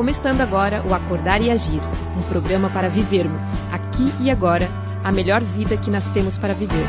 [0.00, 1.82] começando agora o Acordar e Agir,
[2.16, 4.66] um programa para vivermos, aqui e agora,
[5.04, 6.86] a melhor vida que nascemos para viver.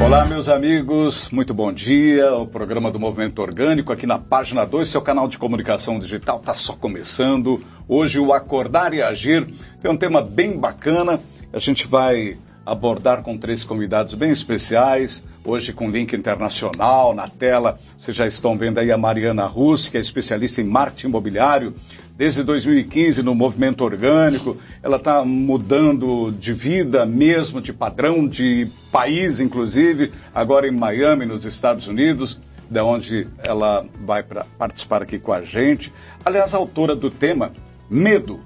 [0.00, 2.32] Olá, meus amigos, muito bom dia.
[2.36, 6.54] O programa do Movimento Orgânico aqui na página 2, seu canal de comunicação digital, está
[6.54, 7.60] só começando.
[7.88, 9.44] Hoje o Acordar e Agir
[9.80, 11.20] tem um tema bem bacana.
[11.52, 17.78] A gente vai abordar com três convidados bem especiais, hoje com link internacional na tela.
[17.96, 21.74] Vocês já estão vendo aí a Mariana Russo, que é especialista em marketing imobiliário
[22.16, 24.56] desde 2015 no movimento orgânico.
[24.82, 31.44] Ela está mudando de vida mesmo, de padrão, de país, inclusive, agora em Miami, nos
[31.44, 35.92] Estados Unidos, da onde ela vai participar aqui com a gente.
[36.24, 37.52] Aliás, autora do tema
[37.88, 38.40] Medo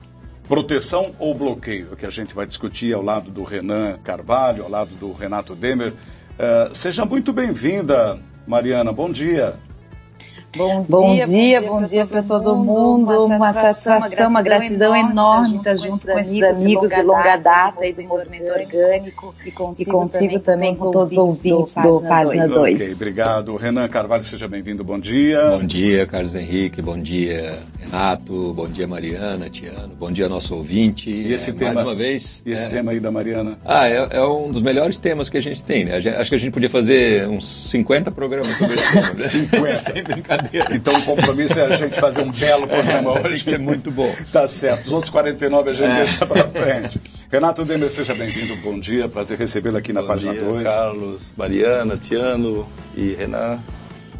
[0.50, 4.90] Proteção ou bloqueio, que a gente vai discutir ao lado do Renan Carvalho, ao lado
[4.96, 5.92] do Renato Demer.
[5.92, 8.92] Uh, seja muito bem-vinda, Mariana.
[8.92, 9.54] Bom dia.
[10.56, 13.26] Bom dia, bom dia, bom dia para todo mundo.
[13.26, 18.02] Uma satisfação, uma gratidão enorme estar junto com esses amigos de longa data e do
[18.02, 22.74] movimento orgânico e contigo também com todos os ouvintes do Página 2.
[22.74, 23.56] Ok, obrigado.
[23.56, 24.82] Renan Carvalho, seja bem-vindo.
[24.82, 25.50] Bom dia.
[25.50, 26.82] Bom dia, Carlos Henrique.
[26.82, 28.52] Bom dia, Renato.
[28.52, 29.94] Bom dia, Mariana, Tiano.
[29.98, 31.10] Bom dia, nosso ouvinte.
[31.10, 32.42] E esse é, tema, mais uma vez.
[32.44, 33.56] E esse é, tema aí da Mariana?
[33.64, 35.96] Ah, é, é, um dos melhores temas que a gente tem, né?
[35.96, 39.08] Acho que a gente podia fazer uns 50 programas sobre esse tema.
[39.10, 39.16] Né?
[39.16, 39.78] 50.
[39.78, 40.39] Sem brincadeira.
[40.72, 43.22] Então o compromisso é a gente fazer um belo programa é, hoje.
[43.22, 44.12] Tem que ser muito bom.
[44.32, 44.86] Tá certo.
[44.86, 45.96] Os outros 49 a gente é.
[45.96, 47.00] deixa para frente.
[47.30, 48.56] Renato Demer, seja bem-vindo.
[48.56, 49.08] Bom dia.
[49.08, 50.64] Prazer recebê-lo aqui na bom página dia, 2.
[50.64, 53.60] Carlos, Mariana, Tiano e Renan.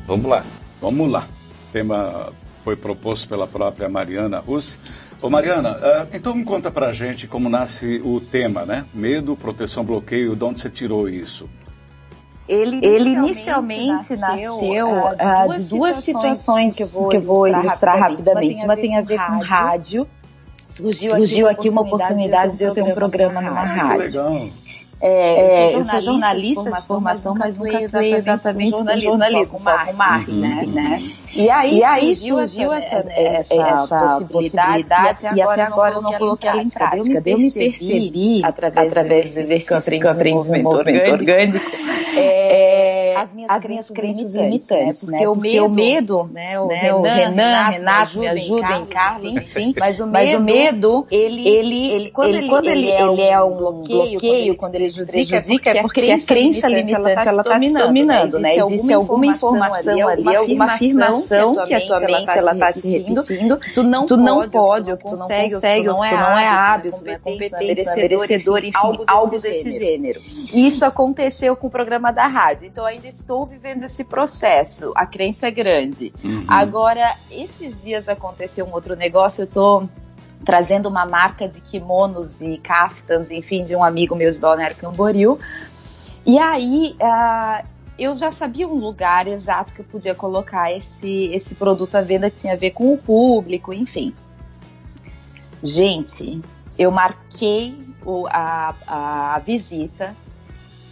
[0.07, 0.45] Vamos lá.
[0.81, 1.29] Vamos lá.
[1.69, 4.79] O tema foi proposto pela própria Mariana Russ.
[5.23, 8.87] Ô Mariana, uh, então me conta pra gente como nasce o tema, né?
[8.95, 11.49] Medo, proteção, bloqueio, de onde você tirou isso?
[12.51, 17.97] Ele, ele inicialmente, nasceu, uh, de, duas situações, que eu vou, que eu vou ilustrar,
[17.97, 18.65] rapidamente.
[18.65, 20.05] Uma tem a ver com rádio.
[20.67, 24.05] Surgiu, surgiu aqui uma oportunidade de eu ter um programa numa rádio.
[24.05, 24.51] Legal.
[25.03, 30.41] É, eu, sou jornalista de formação, mas nunca atuei exatamente no jornalismo, só com marketing,
[30.41, 31.03] né, né?
[31.35, 36.13] E aí, e aí surgiu essa, essa, essa possibilidade, possibilidade e até agora eu não
[36.13, 37.23] coloquei ela em prática.
[37.25, 39.37] Eu me percebi, através, através
[39.71, 41.71] eu aprendi no movimento orgânico,
[42.15, 42.50] é,
[43.21, 45.25] as minhas, as minhas crenças limitantes, né?
[45.25, 46.59] Porque, o medo, né?
[46.61, 46.95] O, né?
[46.95, 49.75] o Renan, Renato, me ajudem, Carlos, enfim.
[49.79, 53.43] Mas o medo, mas o medo ele, ele, ele, quando ele, quando ele, ele é
[53.43, 58.57] um bloqueio, quando ele prejudica, é porque a crença limitante ela está te dominando, né?
[58.57, 63.83] Existe alguma informação ali, alguma afirmação que a tua mente ela está te repetindo, tu
[63.83, 67.13] não tu não pode, ou tu não consegue, ou tu não é hábil, tu não
[67.13, 70.21] é competente, não é merecedor, enfim, algo desse gênero.
[70.53, 72.67] Isso aconteceu com o programa da rádio.
[72.67, 74.93] Então ainda estou vivendo esse processo.
[74.97, 76.13] A crença é grande.
[76.25, 76.45] Uhum.
[76.49, 79.89] Agora, esses dias aconteceu um outro negócio, eu tô
[80.45, 85.39] trazendo uma marca de kimonos e kaftans, enfim, de um amigo meu de Balneário Camboriú.
[86.25, 87.67] E aí, uh,
[87.99, 92.31] eu já sabia um lugar exato que eu podia colocar esse, esse produto à venda
[92.31, 94.15] que tinha a ver com o público, enfim.
[95.63, 96.41] Gente,
[96.79, 100.17] eu marquei o, a, a visita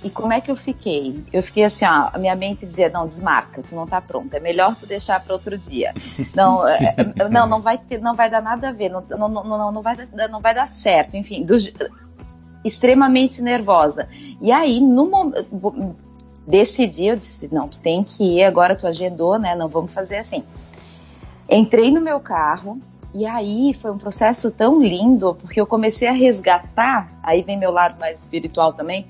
[0.03, 1.25] e como é que eu fiquei?
[1.33, 4.41] Eu fiquei assim, ó, a minha mente dizia, não, desmarca, tu não tá pronta, é
[4.41, 5.93] melhor tu deixar para outro dia.
[6.35, 9.29] Não, é, é, não, não vai ter, não vai dar nada a ver, não, não,
[9.29, 9.97] não, não, vai,
[10.31, 11.57] não vai dar certo, enfim, do,
[12.65, 14.09] extremamente nervosa.
[14.41, 15.97] E aí, no momento,
[16.47, 20.19] decidi, eu disse, não, tu tem que ir, agora tu agendou, né, não vamos fazer
[20.19, 20.45] assim.
[21.51, 22.81] Entrei no meu carro,
[23.13, 27.73] e aí foi um processo tão lindo, porque eu comecei a resgatar, aí vem meu
[27.73, 29.09] lado mais espiritual também,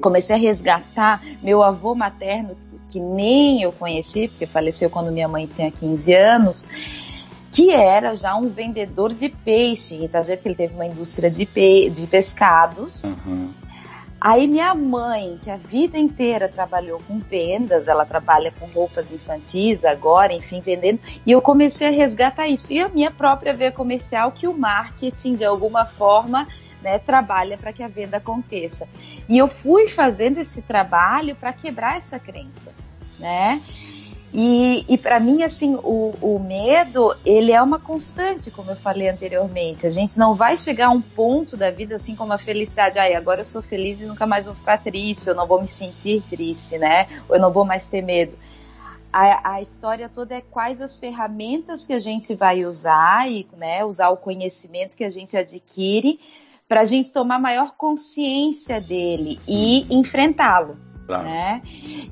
[0.00, 2.56] comecei a resgatar meu avô materno,
[2.88, 6.68] que nem eu conheci, porque faleceu quando minha mãe tinha 15 anos,
[7.50, 11.46] que era já um vendedor de peixe em Itajaí, porque ele teve uma indústria de,
[11.46, 13.04] pe de pescados.
[13.04, 13.50] Uhum.
[14.20, 19.84] Aí minha mãe, que a vida inteira trabalhou com vendas, ela trabalha com roupas infantis
[19.84, 22.72] agora, enfim, vendendo, e eu comecei a resgatar isso.
[22.72, 26.48] E a minha própria veia comercial, que o marketing, de alguma forma,
[26.86, 28.88] né, trabalha para que a venda aconteça.
[29.28, 32.72] E eu fui fazendo esse trabalho para quebrar essa crença,
[33.18, 33.60] né?
[34.32, 39.08] E, e para mim, assim, o, o, medo, ele é uma constante, como eu falei
[39.08, 39.84] anteriormente.
[39.84, 43.00] A gente não vai chegar a um ponto da vida, assim como a felicidade.
[43.00, 45.68] Ai, agora eu sou feliz e nunca mais vou ficar triste, eu não vou me
[45.68, 47.08] sentir triste, né?
[47.28, 48.38] Eu não vou mais ter medo.
[49.12, 53.84] A, a, história toda é quais as ferramentas que a gente vai usar e né,
[53.84, 56.20] usar o conhecimento que a gente adquire
[56.68, 60.78] para a gente tomar maior consciência dele e enfrentá-lo.
[61.06, 61.24] Claro.
[61.24, 61.62] Né?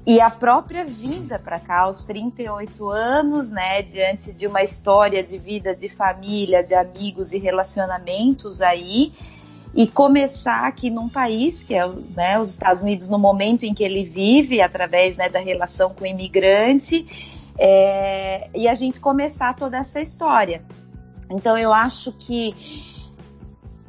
[0.06, 5.36] E a própria vinda para cá, aos 38 anos, né, diante de uma história de
[5.36, 9.12] vida, de família, de amigos e relacionamentos aí,
[9.74, 11.84] e começar aqui num país que é
[12.14, 16.04] né, os Estados Unidos no momento em que ele vive, através né, da relação com
[16.04, 17.04] o imigrante,
[17.58, 20.62] é, e a gente começar toda essa história.
[21.28, 22.54] Então eu acho que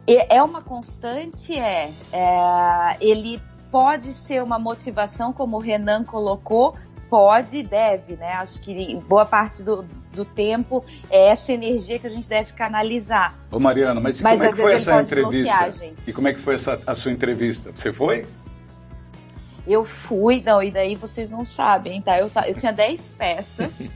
[0.08, 3.42] é uma constante, é, é ele
[3.72, 6.76] pode ser uma motivação, como o Renan colocou,
[7.10, 8.34] pode e deve, né?
[8.34, 13.34] Acho que boa parte do, do tempo é essa energia que a gente deve canalizar.
[13.52, 15.72] Ô Mariana, mas, mas como é que foi essa entrevista?
[16.08, 17.72] E como é que foi essa, a sua entrevista?
[17.74, 18.26] Você foi?
[19.68, 22.20] Eu fui, não, e daí vocês não sabem, tá?
[22.20, 23.90] Eu, eu tinha 10 peças.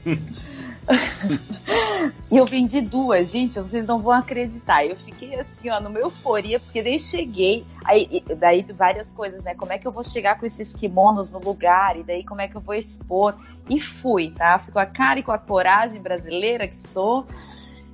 [2.31, 4.85] e eu vendi duas, gente, vocês não vão acreditar.
[4.85, 9.55] Eu fiquei assim, ó, numa euforia, porque daí cheguei, aí, daí várias coisas, né?
[9.55, 11.97] Como é que eu vou chegar com esses kimonos no lugar?
[11.97, 13.35] E daí como é que eu vou expor?
[13.69, 14.59] E fui, tá?
[14.59, 17.25] Fui com a cara e com a coragem brasileira que sou.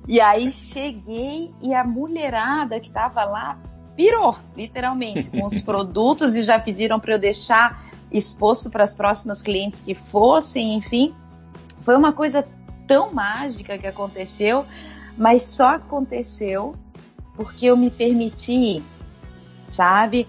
[0.06, 3.58] E aí cheguei e a mulherada que tava lá
[3.96, 9.42] pirou, literalmente, com os produtos e já pediram para eu deixar exposto para as próximas
[9.42, 11.14] clientes que fossem, enfim.
[11.80, 12.46] Foi uma coisa
[12.86, 14.64] tão mágica que aconteceu,
[15.16, 16.74] mas só aconteceu
[17.34, 18.82] porque eu me permiti,
[19.66, 20.26] sabe?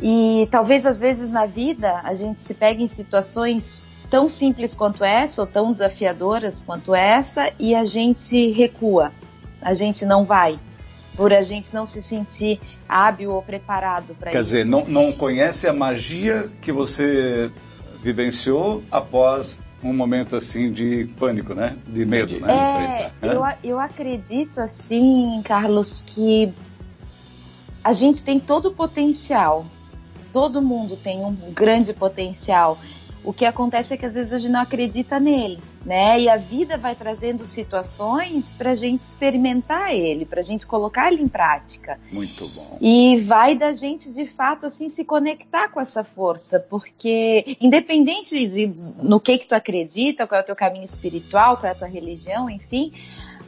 [0.00, 5.04] E talvez às vezes na vida a gente se pegue em situações tão simples quanto
[5.04, 9.12] essa ou tão desafiadoras quanto essa e a gente recua,
[9.60, 10.58] a gente não vai
[11.16, 14.38] por a gente não se sentir hábil ou preparado para isso.
[14.38, 17.50] Quer dizer, não, não conhece a magia que você
[18.02, 21.76] vivenciou após um momento assim de pânico, né?
[21.86, 23.12] De medo, né?
[23.22, 26.52] É, eu, eu acredito assim, Carlos, que
[27.82, 29.66] a gente tem todo o potencial.
[30.32, 32.78] Todo mundo tem um grande potencial.
[33.24, 36.20] O que acontece é que às vezes a gente não acredita nele, né?
[36.20, 41.12] E a vida vai trazendo situações para a gente experimentar ele, para a gente colocar
[41.12, 42.00] ele em prática.
[42.10, 42.78] Muito bom.
[42.80, 48.66] E vai da gente de fato assim se conectar com essa força, porque independente de
[49.00, 51.88] no que que tu acredita, qual é o teu caminho espiritual, qual é a tua
[51.88, 52.92] religião, enfim,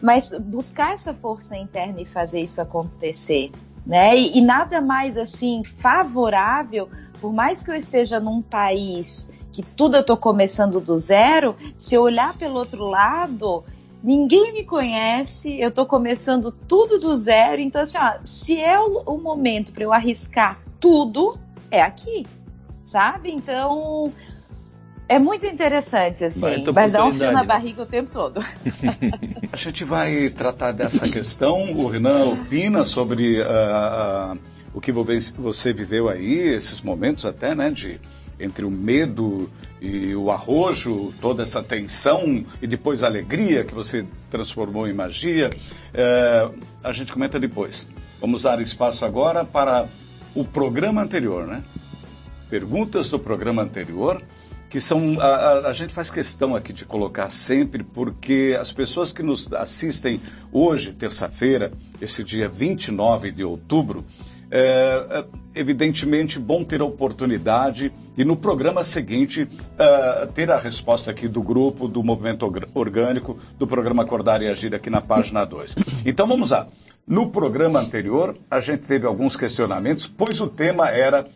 [0.00, 3.50] mas buscar essa força interna e fazer isso acontecer,
[3.84, 4.16] né?
[4.16, 6.88] E, e nada mais assim favorável,
[7.20, 11.94] por mais que eu esteja num país que tudo eu estou começando do zero, se
[11.94, 13.62] eu olhar pelo outro lado,
[14.02, 17.62] ninguém me conhece, eu estou começando tudo do zero.
[17.62, 21.32] Então, assim, ó, se é o, o momento para eu arriscar tudo,
[21.70, 22.26] é aqui,
[22.82, 23.30] sabe?
[23.30, 24.12] Então,
[25.08, 28.40] é muito interessante, assim, mas dá um fio na barriga o tempo todo.
[29.52, 31.76] A gente vai tratar dessa questão.
[31.76, 34.38] O Renan opina sobre uh, uh,
[34.74, 38.00] o que você viveu aí, esses momentos até, né, de
[38.38, 39.50] entre o medo
[39.80, 45.50] e o arrojo, toda essa tensão e depois a alegria que você transformou em magia.
[45.92, 46.48] É,
[46.82, 47.86] a gente comenta depois.
[48.20, 49.88] Vamos dar espaço agora para
[50.34, 51.62] o programa anterior, né?
[52.48, 54.22] Perguntas do programa anterior,
[54.68, 55.20] que são.
[55.20, 59.52] A, a, a gente faz questão aqui de colocar sempre, porque as pessoas que nos
[59.52, 60.20] assistem
[60.52, 64.04] hoje, terça-feira, esse dia 29 de outubro,
[64.50, 65.24] é, é,
[65.54, 69.48] evidentemente, bom ter a oportunidade e no programa seguinte
[69.78, 74.74] é, ter a resposta aqui do grupo, do movimento orgânico, do programa Acordar e Agir
[74.74, 75.76] aqui na página 2.
[76.06, 76.68] Então vamos lá.
[77.06, 81.26] No programa anterior, a gente teve alguns questionamentos, pois o tema era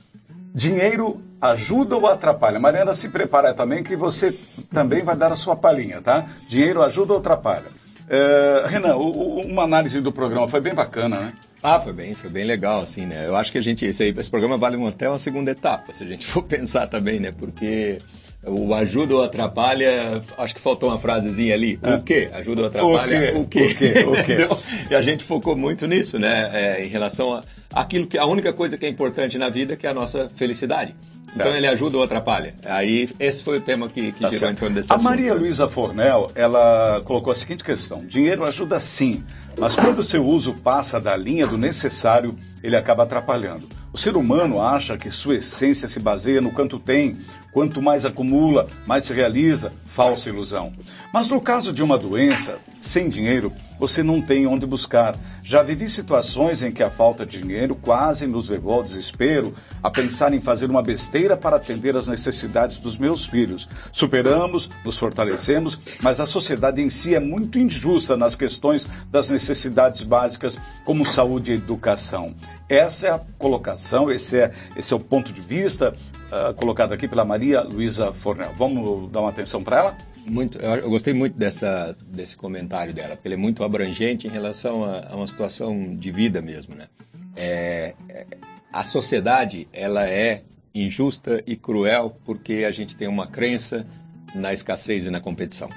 [0.54, 2.58] dinheiro ajuda ou atrapalha?
[2.58, 4.32] Mariana, se prepara também que você
[4.72, 6.26] também vai dar a sua palhinha, tá?
[6.48, 7.77] Dinheiro ajuda ou atrapalha?
[8.10, 11.32] É, Renan, o, uma análise do programa foi bem bacana, né?
[11.62, 13.26] Ah, foi bem, foi bem legal, assim, né?
[13.26, 16.04] Eu acho que a gente, esse, aí, esse programa vale até uma segunda etapa, se
[16.04, 17.32] a gente for pensar também, né?
[17.32, 17.98] Porque
[18.44, 21.78] o ajuda ou atrapalha, acho que faltou uma frasezinha ali.
[21.82, 21.94] É.
[21.94, 22.30] O quê?
[22.32, 23.36] Ajuda ou atrapalha?
[23.38, 23.62] O quê?
[23.62, 23.94] O quê?
[24.06, 24.48] O quê?
[24.90, 26.50] e a gente focou muito nisso, né?
[26.52, 27.42] É, em relação a
[27.72, 30.94] aquilo que a única coisa que é importante na vida que é a nossa felicidade.
[31.26, 31.40] Certo.
[31.40, 32.54] Então ele ajuda ou atrapalha?
[32.64, 35.10] Aí esse foi o tema que, que tá gerou em torno desse A assunto.
[35.10, 39.22] Maria Luísa Fornel, ela colocou a seguinte questão: dinheiro ajuda sim,
[39.58, 43.68] mas quando o seu uso passa da linha do necessário, ele acaba atrapalhando.
[43.92, 47.16] O ser humano acha que sua essência se baseia no quanto tem,
[47.52, 49.72] quanto mais acumula, mais se realiza.
[49.86, 50.72] Falsa ilusão.
[51.12, 55.16] Mas no caso de uma doença, sem dinheiro, você não tem onde buscar.
[55.42, 59.90] Já vivi situações em que a falta de dinheiro quase nos levou ao desespero, a
[59.90, 63.68] pensar em fazer uma besteira para atender às necessidades dos meus filhos.
[63.92, 70.02] Superamos, nos fortalecemos, mas a sociedade em si é muito injusta nas questões das necessidades
[70.02, 72.34] básicas, como saúde e educação.
[72.68, 74.10] Essa é a colocação.
[74.10, 75.94] Esse é, esse é o ponto de vista
[76.28, 78.52] uh, colocado aqui pela Maria Luísa Fornel.
[78.58, 79.96] Vamos dar uma atenção para ela?
[80.28, 84.84] Muito, eu, gostei muito dessa, desse comentário dela, porque ele é muito abrangente em relação
[84.84, 86.86] a, a uma situação de vida mesmo, né?
[87.34, 88.26] É, é,
[88.72, 90.42] a sociedade, ela é
[90.74, 93.86] injusta e cruel porque a gente tem uma crença
[94.34, 95.70] na escassez e na competição.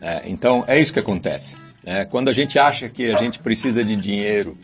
[0.00, 1.56] É, então, é isso que acontece.
[1.82, 2.04] Né?
[2.04, 4.56] Quando a gente acha que a gente precisa de dinheiro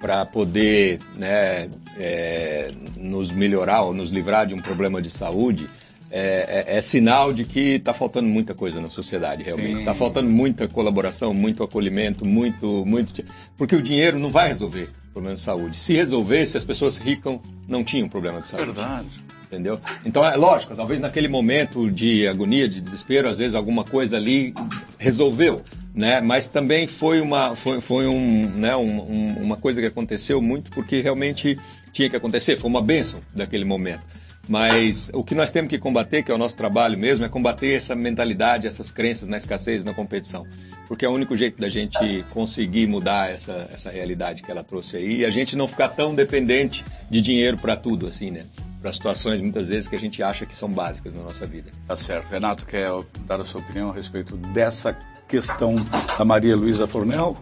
[0.00, 5.68] para poder né, é, nos melhorar ou nos livrar de um problema de saúde,
[6.14, 9.78] é, é, é sinal de que está faltando muita coisa na sociedade, realmente.
[9.78, 13.24] Está faltando muita colaboração, muito acolhimento, muito, muito.
[13.56, 15.78] Porque o dinheiro não vai resolver o problema de saúde.
[15.78, 18.66] Se resolvesse, as pessoas ricas não tinham problema de saúde.
[18.66, 19.78] Verdade entendeu?
[20.02, 24.54] Então é lógico, talvez naquele momento de agonia, de desespero, às vezes alguma coisa ali
[24.98, 25.60] resolveu,
[25.94, 26.22] né?
[26.22, 30.70] Mas também foi uma, foi, foi um, né, um, um, uma coisa que aconteceu muito
[30.70, 31.58] porque realmente
[31.92, 34.00] tinha que acontecer, foi uma bênção daquele momento.
[34.48, 37.74] Mas o que nós temos que combater, que é o nosso trabalho mesmo, é combater
[37.74, 40.46] essa mentalidade, essas crenças na escassez, na competição.
[40.88, 44.96] Porque é o único jeito da gente conseguir mudar essa, essa realidade que ela trouxe
[44.96, 48.44] aí e a gente não ficar tão dependente de dinheiro para tudo, assim, né?
[48.80, 51.70] Para situações muitas vezes que a gente acha que são básicas na nossa vida.
[51.86, 52.28] Tá certo.
[52.28, 52.90] Renato, quer
[53.24, 54.96] dar a sua opinião a respeito dessa
[55.28, 55.76] questão
[56.18, 57.36] da Maria Luísa Fornel?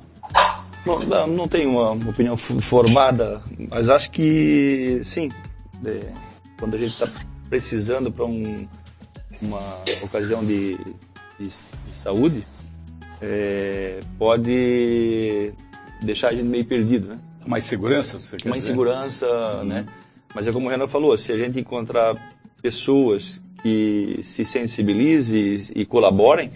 [0.84, 3.40] Não, não tenho uma opinião formada,
[3.70, 5.30] mas acho que sim.
[5.82, 6.29] É
[6.60, 7.08] quando a gente está
[7.48, 8.68] precisando para um,
[9.40, 10.76] uma ocasião de,
[11.38, 12.46] de, de saúde,
[13.20, 15.52] é, pode
[16.02, 17.18] deixar a gente meio perdido, né?
[17.46, 18.72] Mais segurança, você quer Mais dizer?
[18.72, 19.64] segurança, uhum.
[19.64, 19.86] né?
[20.34, 22.14] Mas é como o Renan falou, se a gente encontrar
[22.62, 26.52] pessoas que se sensibilizem e, e colaborem,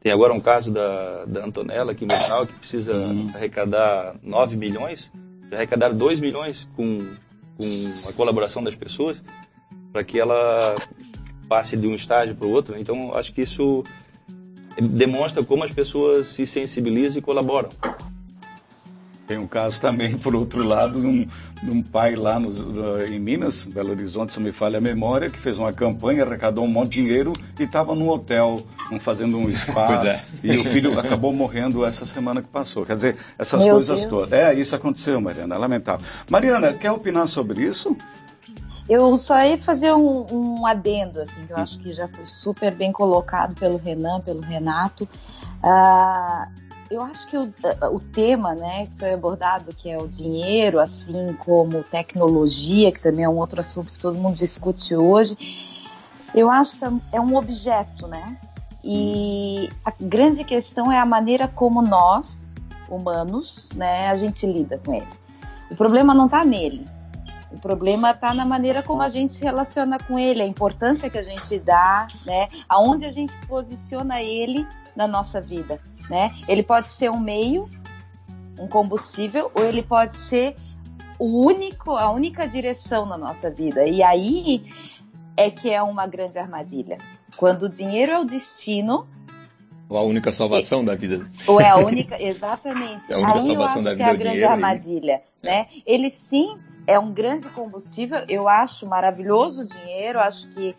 [0.00, 3.30] tem agora um caso da, da Antonella aqui em Blumenau que precisa uhum.
[3.34, 5.12] arrecadar 9 milhões,
[5.50, 7.14] já arrecadaram 2 milhões com,
[7.56, 9.22] com a colaboração das pessoas
[9.98, 10.76] para que ela
[11.48, 12.74] passe de um estágio para o outro.
[12.74, 12.80] Né?
[12.80, 13.82] Então, acho que isso
[14.80, 17.68] demonstra como as pessoas se sensibilizam e colaboram.
[19.26, 21.26] Tem um caso também, por outro lado, de um,
[21.62, 22.64] de um pai lá nos,
[23.10, 26.64] em Minas, Belo Horizonte, se não me falha a memória, que fez uma campanha, arrecadou
[26.64, 28.62] um monte de dinheiro e estava num hotel,
[29.00, 29.88] fazendo um spa.
[30.06, 30.20] É.
[30.44, 32.86] E o filho acabou morrendo essa semana que passou.
[32.86, 34.10] Quer dizer, essas Meu coisas Deus.
[34.10, 34.32] todas.
[34.32, 36.06] É, isso aconteceu, Mariana, é lamentável.
[36.30, 37.96] Mariana, quer opinar sobre isso?
[38.88, 42.74] Eu só ia fazer um, um, adendo, assim, que eu acho que já foi super
[42.74, 45.06] bem colocado pelo Renan, pelo Renato.
[45.62, 47.52] Uh, eu acho que o,
[47.92, 53.26] o, tema, né, que foi abordado, que é o dinheiro, assim como tecnologia, que também
[53.26, 55.36] é um outro assunto que todo mundo discute hoje,
[56.34, 58.38] eu acho que é um objeto, né?
[58.82, 62.50] E a grande questão é a maneira como nós,
[62.88, 65.08] humanos, né, a gente lida com ele.
[65.70, 66.86] O problema não está nele,
[67.50, 71.16] o problema está na maneira como a gente se relaciona com ele, a importância que
[71.16, 72.48] a gente dá, né?
[72.68, 76.30] Aonde a gente posiciona ele na nossa vida, né?
[76.46, 77.68] Ele pode ser um meio,
[78.58, 80.56] um combustível, ou ele pode ser
[81.18, 83.86] o único, a única direção na nossa vida.
[83.86, 84.70] E aí
[85.36, 86.98] é que é uma grande armadilha.
[87.36, 89.08] Quando o dinheiro é o destino,
[89.88, 91.24] ou a única salvação da vida.
[91.46, 93.10] Ou é a única, exatamente.
[93.10, 94.04] É a única Aí salvação da vida.
[94.04, 95.66] Que é a grande armadilha, né?
[95.86, 98.24] Ele sim é um grande combustível.
[98.28, 100.74] Eu acho maravilhoso o dinheiro, acho que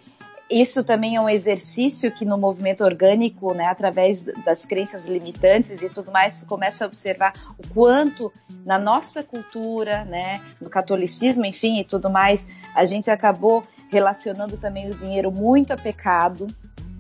[0.50, 5.90] isso também é um exercício que no movimento orgânico, né, através das crenças limitantes e
[5.90, 8.34] tudo mais, começa a observar o quanto
[8.66, 14.90] na nossa cultura, né, no catolicismo, enfim, e tudo mais, a gente acabou relacionando também
[14.90, 16.48] o dinheiro muito a pecado,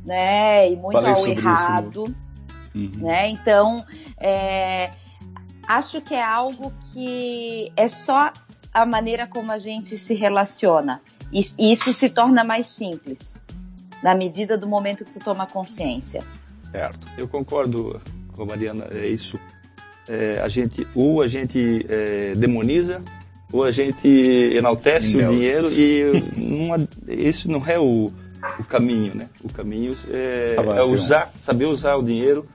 [0.05, 2.83] né, e muito Falei ao errado, isso, né?
[2.85, 3.03] Uhum.
[3.03, 3.29] né?
[3.29, 3.83] Então,
[4.19, 4.91] é,
[5.67, 8.31] acho que é algo que é só
[8.73, 11.01] a maneira como a gente se relaciona.
[11.31, 13.37] E, isso se torna mais simples,
[14.01, 16.23] na medida do momento que tu toma consciência.
[16.71, 17.07] Certo.
[17.17, 18.01] Eu concordo
[18.33, 19.39] com a Mariana, é isso.
[20.07, 23.01] É, a gente, ou a gente é, demoniza,
[23.51, 28.11] ou a gente enaltece o dinheiro e não, esse não é o,
[28.59, 29.29] o caminho, né?
[29.43, 32.47] O caminho é, é usar, saber usar o dinheiro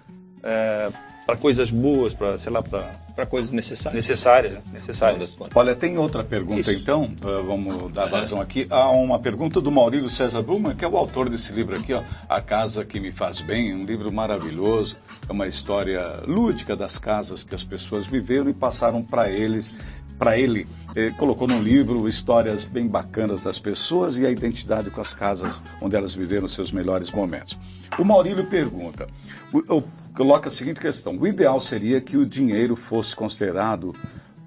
[0.42, 0.90] é,
[1.26, 3.94] para coisas boas, para sei lá, para para coisas necessárias.
[3.94, 5.36] Necessárias, necessárias.
[5.54, 6.72] Olha, tem outra pergunta Isso.
[6.72, 8.66] então, uh, vamos dar vazão aqui.
[8.70, 12.02] Há uma pergunta do Maurílio César Bluman, que é o autor desse livro aqui, ó,
[12.28, 14.96] A Casa que Me Faz Bem, um livro maravilhoso,
[15.28, 19.70] é uma história lúdica das casas que as pessoas viveram e passaram para eles
[20.18, 25.00] para ele, eh, colocou no livro histórias bem bacanas das pessoas e a identidade com
[25.00, 27.58] as casas onde elas viveram seus melhores momentos.
[27.98, 29.08] O Maurílio pergunta,
[29.52, 29.82] o, o,
[30.14, 33.94] coloca a seguinte questão: o ideal seria que o dinheiro fosse considerado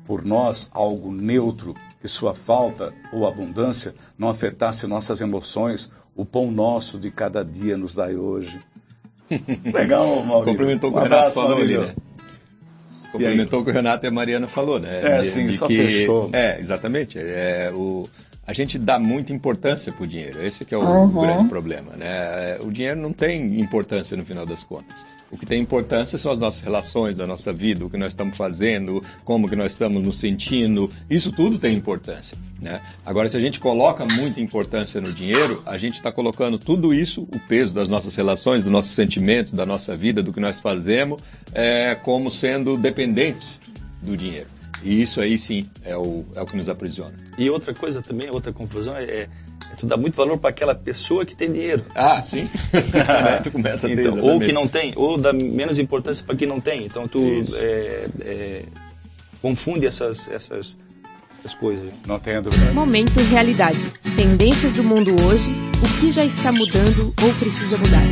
[0.05, 6.49] por nós algo neutro que sua falta ou abundância não afetasse nossas emoções, o pão
[6.49, 8.59] nosso de cada dia nos dai hoje.
[9.73, 10.45] Legal, Maurício.
[10.45, 11.95] Complementou o que o Renato falou ali, né?
[13.11, 15.01] Complementou o que o Renato e a Mariana falou, né?
[15.03, 16.29] É, de, sim, de só que, fechou.
[16.31, 17.19] É, exatamente.
[17.19, 18.07] É, o,
[18.45, 20.41] a gente dá muita importância para o dinheiro.
[20.41, 21.21] Esse que é o uhum.
[21.21, 22.57] grande problema, né?
[22.61, 25.05] O dinheiro não tem importância no final das contas.
[25.29, 28.37] O que tem importância são as nossas relações, a nossa vida, o que nós estamos
[28.37, 30.89] fazendo, como que nós estamos nos sentindo.
[31.09, 32.81] Isso tudo tem importância, né?
[33.05, 37.23] Agora, se a gente coloca muita importância no dinheiro, a gente está colocando tudo isso,
[37.23, 41.21] o peso das nossas relações, dos nossos sentimentos, da nossa vida, do que nós fazemos,
[41.53, 43.59] é, como sendo dependentes
[44.01, 44.56] do dinheiro.
[44.83, 47.13] E isso aí sim é o, é o que nos aprisiona.
[47.37, 49.29] E outra coisa também, outra confusão é, é,
[49.71, 51.83] é tu dá muito valor para aquela pessoa que tem dinheiro.
[51.95, 52.47] Ah, sim.
[53.43, 56.47] tu começa a ter, então, ou que não tem, ou dá menos importância para quem
[56.47, 56.85] não tem.
[56.85, 57.21] Então tu
[57.55, 58.63] é, é,
[59.41, 60.77] confunde essas, essas,
[61.37, 61.91] essas coisas.
[62.05, 62.71] Não tenha dúvida.
[62.73, 63.91] Momento realidade.
[64.15, 65.51] Tendências do mundo hoje,
[65.83, 68.03] o que já está mudando ou precisa mudar.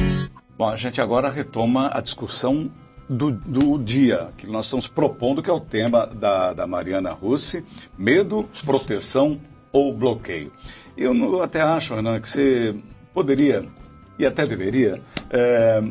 [0.58, 2.72] Bom, a gente agora retoma a discussão
[3.08, 7.64] do, do, dia que nós estamos propondo, que é o tema da, da Mariana Russi,
[7.98, 9.40] medo, proteção
[9.72, 10.52] ou bloqueio.
[10.98, 12.76] Eu até acho, Renan, que você
[13.14, 13.66] poderia,
[14.18, 15.82] e até deveria, é,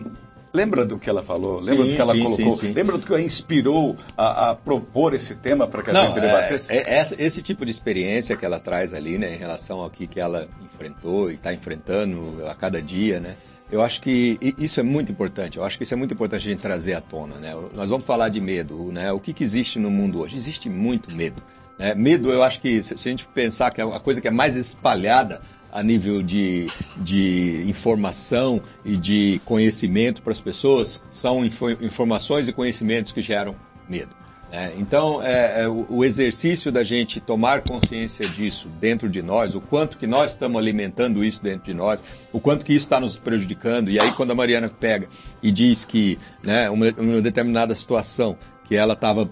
[0.52, 1.60] lembra do que ela falou?
[1.60, 2.52] Lembra sim, do que ela sim, colocou?
[2.52, 6.06] Sim, lembra do que a inspirou a, a, propor esse tema para que a Não,
[6.06, 6.72] gente debatesse?
[6.72, 10.06] É, é, esse tipo de experiência que ela traz ali, né, em relação ao que,
[10.06, 13.36] que ela enfrentou e está enfrentando a cada dia, né?
[13.74, 15.58] Eu acho que isso é muito importante.
[15.58, 17.38] Eu acho que isso é muito importante a gente trazer à tona.
[17.38, 17.52] Né?
[17.74, 18.92] Nós vamos falar de medo.
[18.92, 19.10] Né?
[19.10, 20.36] O que, que existe no mundo hoje?
[20.36, 21.42] Existe muito medo.
[21.76, 21.92] Né?
[21.92, 24.54] Medo, eu acho que se a gente pensar que é a coisa que é mais
[24.54, 32.52] espalhada a nível de, de informação e de conhecimento para as pessoas, são informações e
[32.52, 33.56] conhecimentos que geram
[33.88, 34.14] medo.
[34.56, 39.56] É, então, é, é, o, o, exercício da gente tomar consciência disso dentro de nós,
[39.56, 43.00] o quanto que nós estamos alimentando isso dentro de nós, o quanto que isso está
[43.00, 43.90] nos prejudicando.
[43.90, 45.08] E aí, quando a Mariana pega
[45.42, 49.28] e diz que, né, uma, uma determinada situação, que ela estava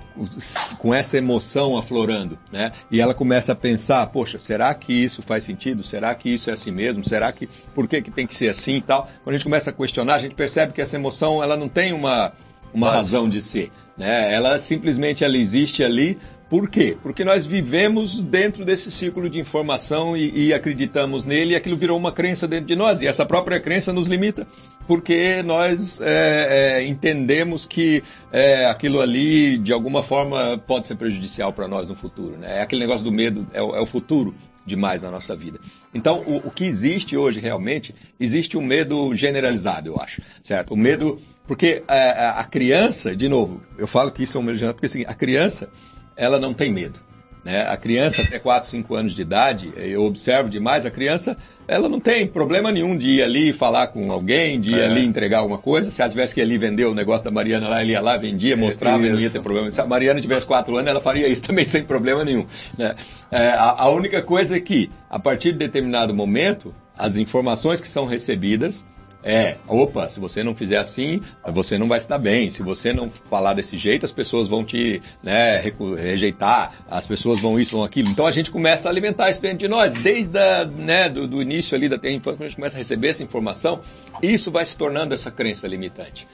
[0.79, 2.73] com essa emoção aflorando, né?
[2.91, 5.85] E ela começa a pensar, poxa, será que isso faz sentido?
[5.85, 7.03] Será que isso é assim mesmo?
[7.03, 9.09] Será que por que, que tem que ser assim e tal?
[9.23, 11.95] Quando a gente começa a questionar, a gente percebe que essa emoção ela não tem
[11.95, 12.33] uma
[12.73, 12.97] uma Mas...
[12.97, 13.71] razão de ser.
[13.97, 14.33] Né?
[14.33, 16.19] Ela simplesmente ela existe ali.
[16.49, 16.97] Por quê?
[17.03, 21.97] Porque nós vivemos dentro desse ciclo de informação e, e, acreditamos nele e aquilo virou
[21.97, 23.01] uma crença dentro de nós.
[23.01, 24.47] E essa própria crença nos limita,
[24.87, 31.55] porque nós é, é, entendemos que é, aquilo ali, de alguma forma, pode ser prejudicial
[31.55, 32.37] para nós no futuro.
[32.37, 32.59] Né?
[32.59, 35.59] É aquele negócio do medo, é o, é o futuro demais na nossa vida.
[35.93, 40.75] Então, o, o, que existe hoje realmente, existe um medo generalizado, eu acho, certo?
[40.75, 44.45] O medo, porque a, é, a criança, de novo, eu falo que isso é um
[44.45, 45.69] medo generalizado, porque assim, a criança,
[46.17, 46.99] ela não tem medo.
[47.45, 47.63] Né?
[47.63, 52.01] A criança até 4, 5 anos de idade, eu observo demais, a criança ela não
[52.01, 54.87] tem problema nenhum de ir ali falar com alguém, de ir é.
[54.87, 55.91] ali entregar alguma coisa.
[55.91, 58.17] Se ela tivesse que ir ali vender o negócio da Mariana lá, ele ia lá,
[58.17, 59.71] vendia, mostrava, é não ia ter problema.
[59.71, 62.47] Se a Mariana tivesse 4 anos, ela faria isso também sem problema nenhum.
[62.77, 62.93] Né?
[63.31, 67.89] É, a, a única coisa é que, a partir de determinado momento, as informações que
[67.89, 68.85] são recebidas,
[69.25, 72.51] é, opa, se você não fizer assim, você não vai se dar bem.
[72.51, 77.59] Se você não falar desse jeito, as pessoas vão te né, rejeitar, as pessoas vão
[77.59, 78.09] isso, vão aquilo.
[78.09, 81.41] Então a gente começa a alimentar isso dentro de nós, desde a, né, do, do,
[81.41, 83.81] início ali da terra infância, quando a gente começa a receber essa informação,
[84.21, 86.27] isso vai se tornando essa crença limitante.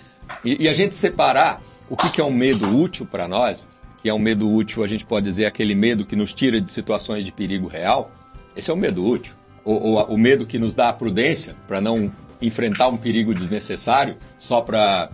[0.42, 3.70] E, e a gente separar o que, que é um medo útil para nós,
[4.02, 6.70] que é um medo útil, a gente pode dizer aquele medo que nos tira de
[6.70, 8.10] situações de perigo real,
[8.56, 9.34] esse é o medo útil.
[9.64, 14.16] Ou, ou o medo que nos dá a prudência para não enfrentar um perigo desnecessário
[14.36, 15.10] só para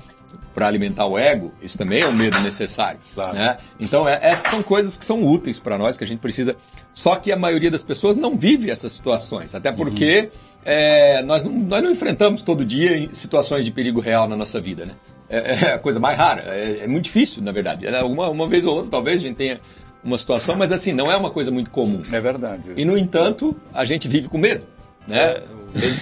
[0.55, 3.01] para alimentar o ego, isso também é um medo necessário.
[3.13, 3.35] Claro.
[3.35, 3.59] Né?
[3.81, 6.57] Então, é, essas são coisas que são úteis para nós, que a gente precisa.
[6.93, 10.29] Só que a maioria das pessoas não vive essas situações, até porque uhum.
[10.65, 14.87] é, nós, não, nós não enfrentamos todo dia situações de perigo real na nossa vida.
[14.87, 14.95] Né?
[15.29, 17.87] É, é a coisa mais rara, é, é muito difícil, na verdade.
[17.87, 19.61] É, uma, uma vez ou outra, talvez a gente tenha
[20.05, 22.01] uma situação, mas assim, não é uma coisa muito comum.
[22.13, 22.63] É verdade.
[22.69, 22.79] Isso.
[22.79, 24.67] E, no entanto, a gente vive com medo.
[25.07, 25.43] Né?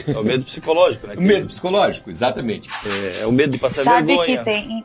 [0.08, 1.14] É, o, medo, psicológico, né?
[1.16, 2.68] O medo psicológico, exatamente.
[2.84, 4.38] É, é o medo de passar Sabe vergonha.
[4.38, 4.84] que tem...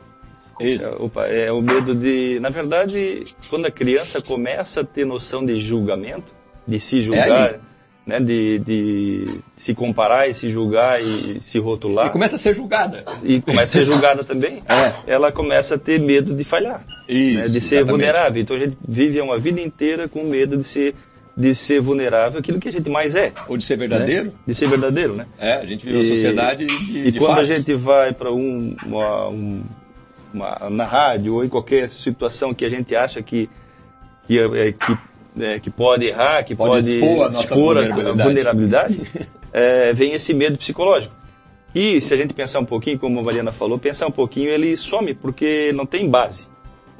[0.59, 0.85] Isso.
[0.85, 2.39] É, opa, é o medo de...
[2.39, 6.33] Na verdade, quando a criança começa a ter noção de julgamento,
[6.67, 7.51] de se julgar...
[7.51, 7.59] É
[8.07, 12.07] né, de, de, se comparar e se julgar e se rotular.
[12.07, 13.03] E começa a ser julgada.
[13.21, 14.63] E começa a ser julgada também.
[14.77, 14.93] É.
[15.13, 17.89] Ela começa a ter medo de falhar, Isso, né, de ser exatamente.
[17.89, 18.41] vulnerável.
[18.41, 20.93] Então a gente vive uma vida inteira com medo de ser
[21.37, 23.31] de ser vulnerável aquilo que a gente mais é.
[23.47, 24.25] Ou de ser verdadeiro.
[24.25, 24.31] Né?
[24.47, 25.27] De ser verdadeiro, né?
[25.37, 28.75] É, a gente vive uma sociedade de E de quando a gente vai para um,
[28.83, 29.61] uma, um,
[30.33, 33.47] uma, na rádio ou em qualquer situação que a gente acha que,
[34.27, 34.97] que, é, que
[35.39, 38.23] é, que pode errar, que Pode pode, expor a nossa expor a- a vulnerabilidade.
[38.23, 39.01] vulnerabilidade,
[39.53, 41.13] é, vem esse medo psicológico.
[41.75, 44.75] E se a gente pensar um pouquinho, como a Mariana falou, pensar um pouquinho, ele
[44.75, 46.47] some porque não tem base.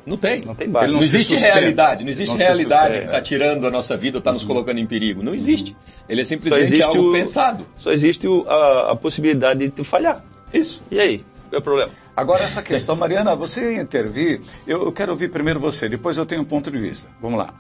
[0.07, 0.41] Não tem.
[0.41, 0.85] Não tem base.
[0.85, 4.17] Ele Não, não existe realidade, não existe Não realidade que está tirando a nossa vida
[4.19, 5.21] está nos colocando em perigo.
[5.21, 5.75] Não existe.
[6.07, 7.67] Ele é simplesmente existe algo o- pensado.
[7.75, 10.23] Só existe o- a, a possibilidade de tu falhar.
[10.53, 10.81] Isso.
[10.89, 11.17] E aí?
[11.49, 11.91] Qual é o problema?
[12.15, 14.41] Agora, essa questão, Mariana, você intervir.
[14.65, 17.09] Eu, eu quero ouvir primeiro você, depois eu tenho um ponto de vista.
[17.21, 17.53] Vamos lá.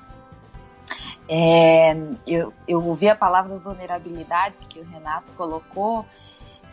[1.29, 6.05] É, eu, eu ouvi a palavra vulnerabilidade que o Renato colocou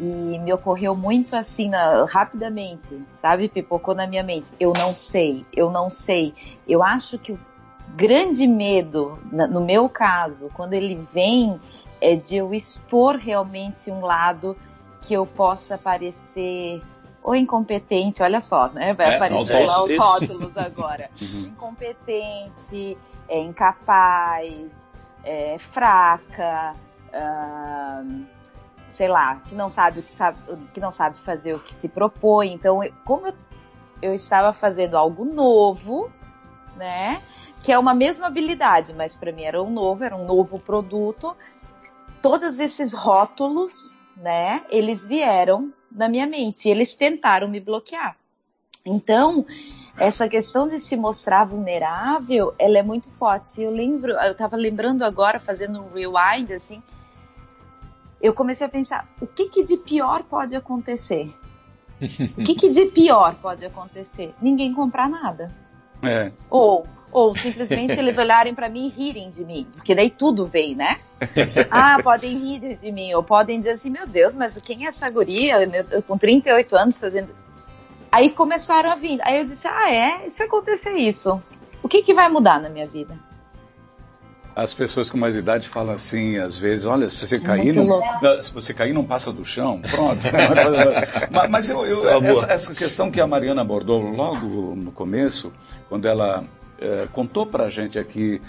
[0.00, 3.48] e me ocorreu muito assim, na- rapidamente, sabe?
[3.48, 4.52] Pipocou na minha mente.
[4.58, 6.34] Eu não sei, eu não sei.
[6.66, 7.38] Eu acho que o
[7.96, 11.60] grande medo, no meu caso, quando ele vem,
[12.00, 14.56] é de eu expor realmente um lado
[15.02, 16.82] que eu possa parecer
[17.22, 18.92] ou incompetente, olha só, né?
[18.92, 20.56] Vai É, aparecer lá os rótulos.
[20.58, 21.08] agora.
[21.94, 26.74] Incompetente, é incapaz, é fraca,
[27.12, 28.24] ahn,
[28.94, 30.38] sei lá, que não sabe o que sabe,
[30.72, 32.52] que não sabe fazer o que se propõe.
[32.52, 33.34] Então, eu- como eu,
[34.00, 36.12] eu estava fazendo algo novo,
[36.76, 37.20] né?
[37.60, 41.36] Que é uma mesma habilidade, mas para mim era um novo, era um novo produto.
[42.22, 44.62] Todos esses rótulos, né?
[44.70, 48.16] Eles vieram na minha mente, eles tentaram me bloquear.
[48.86, 49.44] Então,
[49.96, 53.60] essa questão de se mostrar vulnerável, ela é muito forte.
[53.60, 56.80] Eu lembro, eu estava lembrando agora, fazendo um rewind, assim,
[58.24, 61.30] eu comecei a pensar, o que, que de pior pode acontecer?
[62.38, 64.34] O que, que de pior pode acontecer?
[64.40, 65.54] Ninguém comprar nada.
[66.02, 66.32] É.
[66.48, 70.74] Ou, ou simplesmente eles olharem para mim e rirem de mim, porque daí tudo vem,
[70.74, 70.98] né?
[71.70, 75.10] Ah, podem rir de mim, ou podem dizer assim, meu Deus, mas quem é essa
[75.10, 75.62] guria?
[75.90, 77.28] Eu, com 38 anos fazendo.
[78.10, 79.20] Aí começaram a vir.
[79.22, 80.26] Aí eu disse, ah, é?
[80.26, 81.42] E se acontecer isso?
[81.82, 83.18] O que, que vai mudar na minha vida?
[84.56, 88.42] As pessoas com mais idade falam assim, às vezes, olha, se você É cair, não,
[88.42, 90.20] se você cair, não passa do chão, pronto.
[91.32, 95.52] mas mas eu, eu- é essa, essa questão que a Mariana abordou logo no começo,
[95.88, 96.44] quando ela
[96.80, 98.40] eh, contou pra gente aqui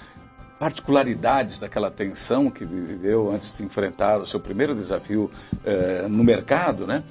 [0.60, 5.30] particularidades daquela tensão que viveu antes de enfrentar o seu primeiro desafio
[5.66, 7.04] eh, no mercado, né?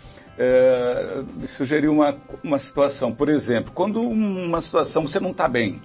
[1.36, 5.80] Me sugeriu uma, uma situação, por exemplo, quando uma situação você não está bem,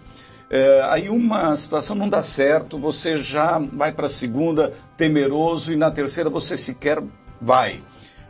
[0.49, 5.75] é, aí uma situação não dá certo, você já vai para a segunda temeroso e
[5.75, 7.01] na terceira você sequer
[7.41, 7.81] vai.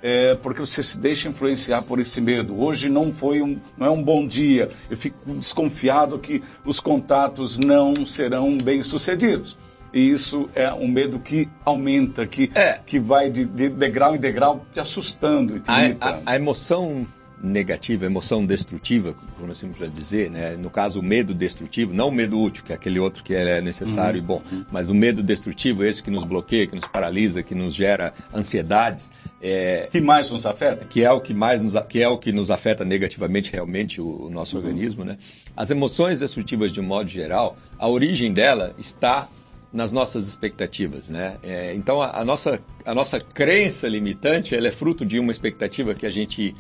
[0.01, 2.57] É, porque você se deixa influenciar por esse medo.
[2.61, 4.69] Hoje não foi um, não é um bom dia.
[4.89, 9.57] Eu fico desconfiado que os contatos não serão bem sucedidos.
[9.93, 12.79] E isso é um medo que aumenta, que, É.
[12.85, 17.05] que vai de, de degrau em degrau te assustando e te A, a- a emoção
[17.41, 20.55] negativa, emoção destrutiva, como nós temos para dizer, né?
[20.57, 23.61] no caso o medo destrutivo, não o medo útil, que é aquele outro que é
[23.61, 27.55] necessário e bom, mas o medo destrutivo, esse que nos bloqueia, que nos paralisa, que
[27.55, 30.85] nos gera ansiedades, é, que mais nos afeta?
[30.85, 34.25] que é o que mais nos, que é o que nos afeta negativamente realmente o,
[34.25, 35.17] o nosso organismo, né?
[35.55, 39.29] As emoções destrutivas de um modo geral, a origem dela está
[39.71, 41.37] nas nossas expectativas, né?
[41.43, 45.93] É, então a, a nossa a nossa crença limitante, ela é fruto de uma expectativa
[45.93, 46.55] que a gente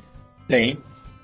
[0.49, 0.79] tem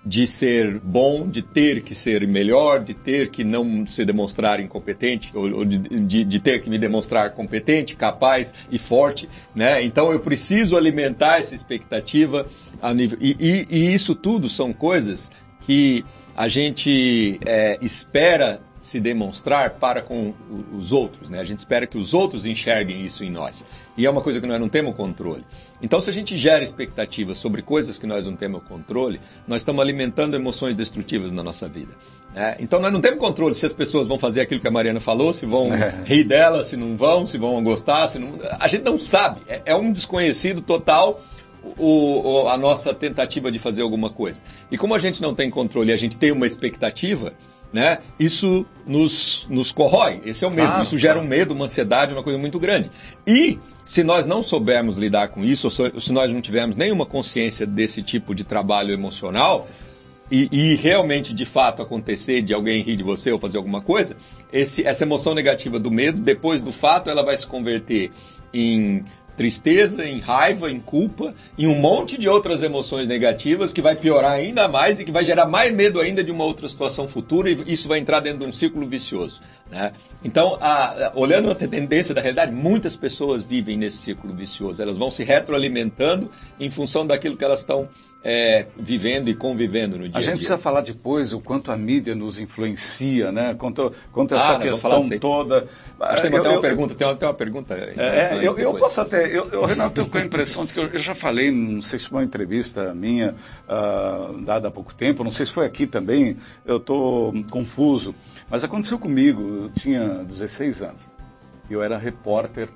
[0.05, 5.31] de ser bom, de ter que ser melhor, de ter que não se demonstrar incompetente,
[5.33, 9.83] ou, ou de, de, de ter que me demonstrar competente, capaz e forte, né?
[9.83, 12.45] Então eu preciso alimentar essa expectativa
[12.79, 16.05] a nível e, e, e isso tudo são coisas que
[16.37, 20.33] a gente é, espera se demonstrar para com
[20.77, 21.39] os outros, né?
[21.39, 23.65] A gente espera que os outros enxerguem isso em nós.
[23.97, 25.43] E é uma coisa que nós não temos controle.
[25.81, 29.81] Então, se a gente gera expectativas sobre coisas que nós não temos controle, nós estamos
[29.81, 31.93] alimentando emoções destrutivas na nossa vida.
[32.33, 32.57] né?
[32.59, 35.33] Então, nós não temos controle se as pessoas vão fazer aquilo que a Mariana falou,
[35.33, 36.03] se vão É.
[36.05, 38.37] rir dela, se não vão, se vão gostar, se não...
[38.59, 39.41] A gente não sabe.
[39.47, 41.19] É, é um desconhecido total
[41.77, 44.43] o- o- a nossa tentativa de fazer alguma coisa.
[44.69, 47.33] E como a gente não tem controle e a gente tem uma expectativa,
[47.75, 50.21] né, isso nos, nos corrói.
[50.25, 50.67] Esse é o medo.
[50.69, 51.27] Claro, isso gera claro.
[51.27, 52.89] um medo, uma ansiedade, uma coisa muito grande.
[53.27, 57.67] E se nós não soubermos lidar com isso, ou se- nós não tivermos nenhuma consciência
[57.67, 59.67] desse tipo de trabalho emocional,
[60.31, 64.15] e, e realmente de fato acontecer de alguém rir de você ou fazer alguma coisa,
[64.53, 68.09] esse- essa emoção negativa do medo, depois do fato, ela vai se converter
[68.53, 69.03] em
[69.35, 74.31] tristeza, em raiva, em culpa, em um monte de outras emoções negativas que vai piorar
[74.31, 77.57] ainda mais e que vai gerar mais medo ainda de uma outra situação futura e
[77.67, 79.41] isso vai entrar dentro de um ciclo vicioso.
[79.69, 79.93] né?
[80.23, 84.79] Então, a- a- olhando a tendência da realidade, muitas pessoas vivem nesse ciclo vicioso.
[84.81, 87.89] Elas vão se retroalimentando em função daquilo que elas estão
[88.27, 90.19] é, vivendo e convivendo no dia a dia.
[90.19, 93.53] A gente precisa falar depois o quanto a mídia nos influencia, né?
[93.53, 95.67] Quanto, quanto essa ah, questão toda.
[95.99, 97.75] Acho que tem até uma pergunta, tem uma, tem uma pergunta.
[97.75, 99.27] É, eu, eu, posso até.
[99.27, 101.99] Eu, eu Renato, eu com a impressão de que eu, eu, já falei, não sei
[101.99, 103.35] se foi uma entrevista minha,
[103.69, 106.35] uh, dada há pouco tempo, não sei se foi aqui também,
[106.65, 108.15] eu estou confuso.
[108.49, 111.07] Mas aconteceu comigo, eu tinha 16 anos.
[111.69, 112.69] Eu era repórter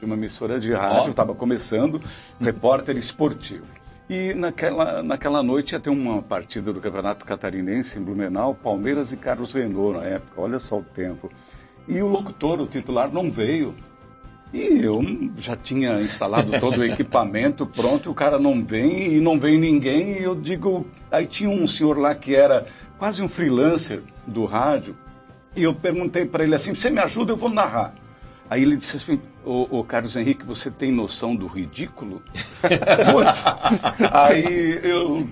[0.00, 2.02] de uma emissora de rádio, estava começando,
[2.40, 3.85] repórter esportivo.
[4.08, 9.16] E naquela, naquela noite ia ter uma partida do Campeonato Catarinense em Blumenau, Palmeiras e
[9.16, 11.30] Carlos Renault na época, olha só o tempo.
[11.88, 13.74] E o locutor, o titular, não veio.
[14.52, 15.02] E eu
[15.36, 20.20] já tinha instalado todo o equipamento pronto, o cara não vem e não vem ninguém.
[20.20, 22.64] E eu digo, aí tinha um senhor lá que era
[22.98, 24.96] quase um freelancer do rádio,
[25.56, 27.94] e eu perguntei para ele assim: você me ajuda, eu vou narrar.
[28.48, 32.22] Aí ele disse assim, ô, ô Carlos Henrique, você tem noção do ridículo?
[34.12, 35.26] Aí eu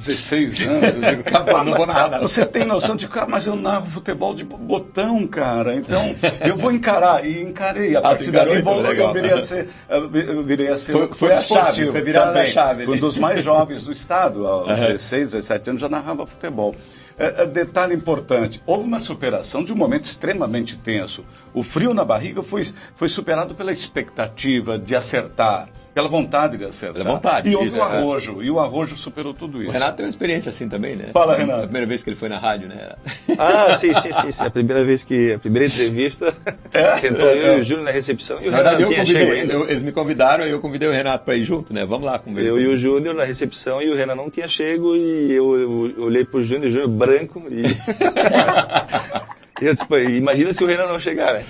[0.00, 3.54] 16 anos, eu digo, cara, não vou narrar Você tem noção de, cara, mas eu
[3.54, 5.74] narro futebol de botão, cara.
[5.74, 7.24] Então, eu vou encarar.
[7.26, 7.94] E encarei.
[7.94, 11.32] A ah, partir daí, eu, eu virei a ser, eu virei a ser foi, foi
[11.32, 12.84] a chave, foi virada a chave.
[12.84, 14.46] Foi um dos mais jovens do estado.
[14.46, 14.86] Aos uhum.
[14.86, 16.74] 16, 17 anos já narrava futebol.
[17.18, 21.24] É, é, detalhe importante, houve uma superação de um momento extremamente tenso.
[21.52, 22.62] O frio na barriga foi,
[22.94, 27.02] foi superado pela expectativa de acertar, pela vontade de acertar.
[27.02, 27.48] Pela vontade.
[27.48, 28.44] E houve o arrojo, é.
[28.44, 29.70] e o arrojo superou tudo isso.
[29.70, 31.06] O Renato tem uma experiência assim também, né?
[31.12, 31.60] Fala, Renato.
[31.60, 32.92] A primeira vez que ele foi na rádio, né?
[33.38, 34.32] Ah, sim, sim, sim.
[34.32, 34.42] sim.
[34.42, 36.34] A primeira vez que, a primeira entrevista,
[36.72, 36.92] é?
[36.92, 39.52] sentou é, eu e o Júlio na recepção e o Renato tinha chegado ainda.
[39.52, 41.84] Eu, eles me convidaram e eu convidei o Renato para ir junto, né?
[41.84, 42.50] Vamos lá conversar.
[42.50, 45.94] Eu e o Júnior na recepção e o Renato não tinha chego e eu, eu,
[45.96, 47.62] eu olhei pro Júnior, o Júnior branco e...
[49.60, 49.84] E eu disse,
[50.16, 51.44] imagina se o Renan não chegar, né?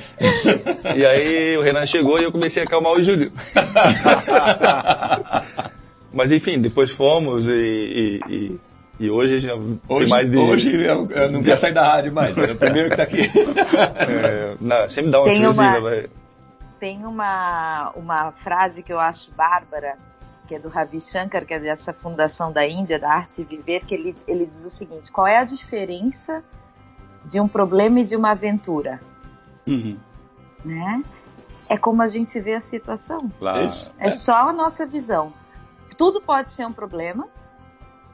[0.96, 3.32] E aí o Renan chegou e eu comecei a acalmar o Júlio.
[6.12, 8.60] Mas enfim, depois fomos e, e, e,
[8.98, 10.36] e hoje a gente hoje, tem mais de...
[10.36, 13.30] Hoje eu, eu não quero sair da rádio mais, é o primeiro que está aqui.
[13.80, 16.06] É, não, sempre dá uma tem uma, vai.
[16.80, 19.96] Tem uma, uma frase que eu acho bárbara,
[20.48, 23.94] que é do Ravi Shankar, que é dessa fundação da Índia, da Arte Viver, que
[23.94, 26.42] ele, ele diz o seguinte, qual é a diferença
[27.24, 29.00] de um problema e de uma aventura.
[29.66, 29.98] Uhum.
[30.64, 31.02] Né?
[31.68, 33.30] É como a gente vê a situação.
[33.38, 33.68] Claro.
[33.98, 35.32] É só a nossa visão.
[35.96, 37.28] Tudo pode ser um problema,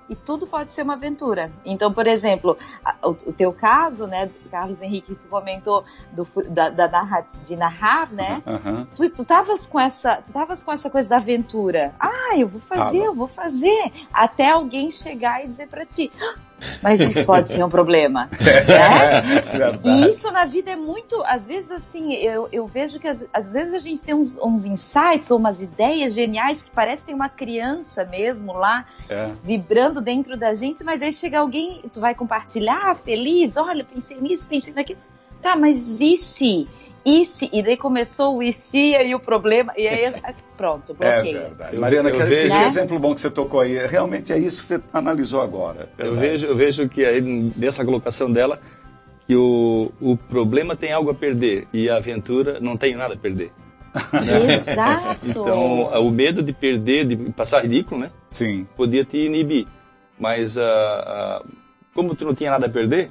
[0.09, 1.51] e tudo pode ser uma aventura.
[1.65, 2.57] Então, por exemplo,
[3.03, 8.13] o, o teu caso, né, Carlos Henrique, tu comentou do, da, da narra, de narrar,
[8.13, 8.43] né?
[8.47, 8.87] Uhum.
[8.97, 11.93] Tu, tu tavas com essa, tu tavas com essa coisa da aventura.
[11.99, 16.35] Ah, eu vou fazer, eu vou fazer, até alguém chegar e dizer para ti, ah,
[16.83, 19.23] mas isso pode ser um problema, né?
[19.85, 23.53] e isso na vida é muito, às vezes assim, eu, eu vejo que às, às
[23.53, 27.15] vezes a gente tem uns, uns, insights ou umas ideias geniais que parece que tem
[27.15, 29.31] uma criança mesmo lá é.
[29.43, 34.49] vibrando dentro da gente, mas aí chega alguém, tu vai compartilhar, feliz, olha, pensei nisso,
[34.49, 34.99] pensei naquilo.
[35.43, 36.67] Tá, mas e se?
[37.07, 37.49] E se?
[37.53, 40.13] E daí começou o e se e o problema, e aí
[40.59, 41.39] pronto, bloqueio.
[41.39, 41.77] É verdade.
[41.77, 43.87] Mariana, eu, eu que, vejo, que exemplo bom que você tocou aí.
[43.87, 45.89] Realmente é isso que você analisou agora.
[45.97, 47.21] Eu vejo, eu vejo que aí,
[47.57, 48.61] nessa colocação dela,
[49.25, 53.17] que o, o problema tem algo a perder e a aventura não tem nada a
[53.17, 53.53] perder.
[54.53, 55.21] Exato.
[55.25, 58.11] então, o medo de perder, de passar ridículo, né?
[58.33, 58.67] Sim.
[58.77, 59.69] Podia te inibir.
[60.19, 61.49] Mas uh, uh,
[61.95, 63.11] como tu não tinha nada a perder,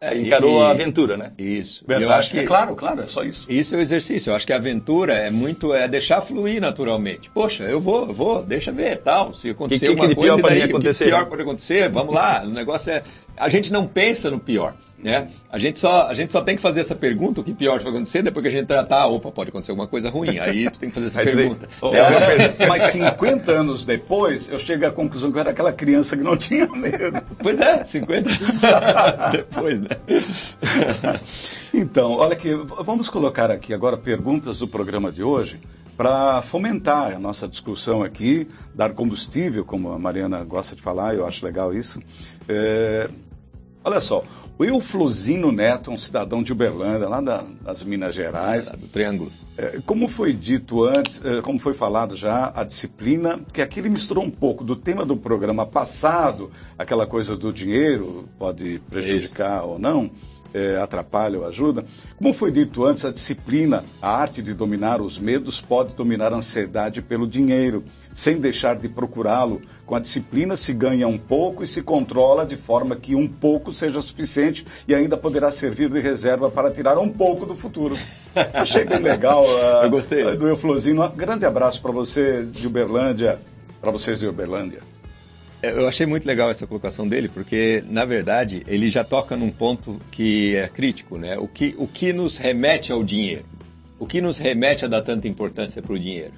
[0.00, 1.32] é, encarou e, a aventura, né?
[1.38, 1.84] Isso.
[1.86, 2.10] Verdade.
[2.10, 3.46] Eu acho que, é claro, claro, é só isso.
[3.50, 4.30] Isso é o exercício.
[4.30, 7.30] Eu acho que a aventura é muito é deixar fluir naturalmente.
[7.30, 9.34] Poxa, eu vou, eu vou, deixa ver, tal.
[9.34, 11.04] Se acontecer que, que, uma que coisa, pior daí, acontecer?
[11.04, 11.88] Que pior pode acontecer?
[11.88, 12.42] Vamos lá.
[12.44, 13.02] O negócio é
[13.38, 14.74] a gente não pensa no pior.
[15.02, 15.28] Né?
[15.50, 17.92] A, gente só, a gente só tem que fazer essa pergunta, o que pior vai
[17.92, 20.38] acontecer, depois que a gente tratar, opa, pode acontecer alguma coisa ruim.
[20.40, 21.68] Aí tu tem que fazer essa pergunta.
[21.92, 26.22] É, mas 50 anos depois, eu chego à conclusão que eu era aquela criança que
[26.22, 27.22] não tinha medo.
[27.40, 28.28] Pois é, 50
[29.30, 29.90] depois, né?
[31.72, 35.60] então, olha aqui, vamos colocar aqui agora perguntas do programa de hoje
[35.96, 41.26] para fomentar a nossa discussão aqui, dar combustível, como a Mariana gosta de falar, eu
[41.26, 42.00] acho legal isso.
[42.48, 43.08] É,
[43.88, 44.22] Olha só,
[44.58, 48.70] o Euflozino Neto, um cidadão de Uberlândia, lá da, das Minas Gerais.
[48.72, 49.30] do Triângulo.
[49.56, 53.88] É, como foi dito antes, é, como foi falado já, a disciplina, que aqui ele
[53.88, 59.68] misturou um pouco do tema do programa passado, aquela coisa do dinheiro, pode prejudicar Isso.
[59.68, 60.10] ou não
[60.52, 61.84] é, atrapalha ou ajuda.
[62.16, 66.36] Como foi dito antes, a disciplina, a arte de dominar os medos, pode dominar a
[66.36, 67.84] ansiedade pelo dinheiro.
[68.12, 72.58] Sem deixar de procurá-lo, com a disciplina se ganha um pouco e se controla de
[72.58, 77.08] forma que um pouco seja suficiente e ainda poderá servir de reserva para tirar um
[77.08, 77.96] pouco do futuro.
[78.52, 79.42] Achei bem legal.
[79.42, 80.36] Uh, Eu gostei.
[80.36, 81.02] do Euflosino.
[81.02, 83.38] Um grande abraço para você de Uberlândia,
[83.80, 84.80] para vocês de Uberlândia.
[85.62, 90.00] Eu achei muito legal essa colocação dele, porque, na verdade, ele já toca num ponto
[90.10, 91.36] que é crítico, né?
[91.36, 93.44] O que, o que nos remete ao dinheiro?
[93.98, 96.34] O que nos remete a dar tanta importância para o dinheiro?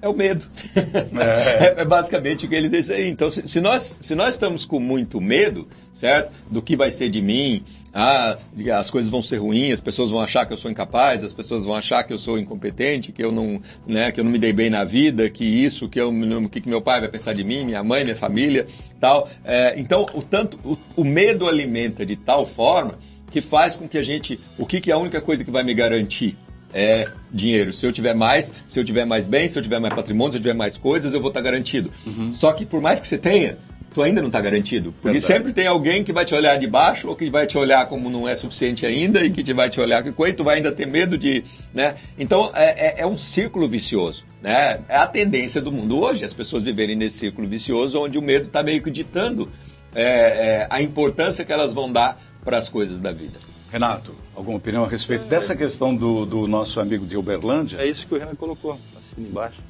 [0.00, 0.46] É o medo.
[0.76, 1.80] É.
[1.80, 3.08] é, basicamente o que ele diz aí.
[3.08, 6.30] Então, se, se, nós, se nós estamos com muito medo, certo?
[6.50, 8.36] Do que vai ser de mim, ah,
[8.78, 11.64] as coisas vão ser ruins, as pessoas vão achar que eu sou incapaz, as pessoas
[11.64, 14.52] vão achar que eu sou incompetente, que eu não, né, que eu não me dei
[14.52, 16.12] bem na vida, que isso, que eu,
[16.50, 18.66] que, que meu pai vai pensar de mim, minha mãe, minha família,
[19.00, 19.28] tal.
[19.44, 22.98] É, então, o tanto, o, o medo alimenta de tal forma
[23.30, 25.64] que faz com que a gente, o que, que é a única coisa que vai
[25.64, 26.36] me garantir?
[26.76, 27.72] É dinheiro.
[27.72, 30.38] Se eu tiver mais, se eu tiver mais bem, se eu tiver mais patrimônio, se
[30.38, 31.90] eu tiver mais coisas, eu vou estar garantido.
[32.06, 32.34] Uhum.
[32.34, 33.56] Só que por mais que você tenha,
[33.94, 34.92] tu ainda não está garantido.
[34.92, 35.24] Porque Verdade.
[35.24, 38.10] sempre tem alguém que vai te olhar de baixo ou que vai te olhar como
[38.10, 40.70] não é suficiente ainda e que te vai te olhar que coisa, tu vai ainda
[40.70, 41.42] ter medo de.
[41.72, 41.94] Né?
[42.18, 44.26] Então é, é, é um círculo vicioso.
[44.42, 44.80] Né?
[44.86, 48.48] É a tendência do mundo hoje, as pessoas viverem nesse círculo vicioso onde o medo
[48.48, 49.50] está meio que ditando
[49.94, 53.55] é, é, a importância que elas vão dar para as coisas da vida.
[53.70, 57.78] Renato, alguma opinião a respeito é, dessa questão do, do, nosso amigo de Uberlândia?
[57.78, 59.62] É isso que o Renato colocou, assina embaixo.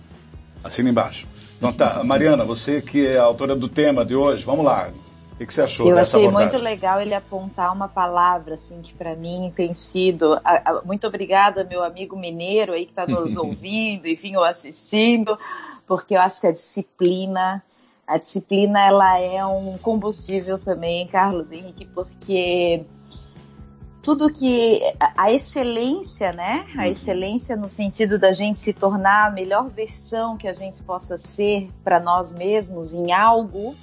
[0.62, 1.26] Assina embaixo.
[1.56, 4.90] Então tá, Mariana, você que é a autora do tema de hoje, vamos lá.
[5.32, 6.58] O que, que você achou Eu dessa achei abordagem?
[6.58, 10.40] muito legal ele apontar uma palavra assim que para mim tem sido.
[10.84, 15.38] Muito obrigada, meu amigo mineiro aí que está nos ouvindo, enfim, ou assistindo,
[15.86, 17.62] porque eu acho que a disciplina,
[18.06, 22.84] a disciplina ela é um combustível também, Carlos Henrique, porque
[24.06, 24.80] tudo que
[25.16, 26.64] a excelência, né?
[26.76, 26.84] A uhum.
[26.84, 31.68] excelência no sentido da gente se tornar a melhor versão que a gente possa ser
[31.82, 33.74] para nós mesmos em algo,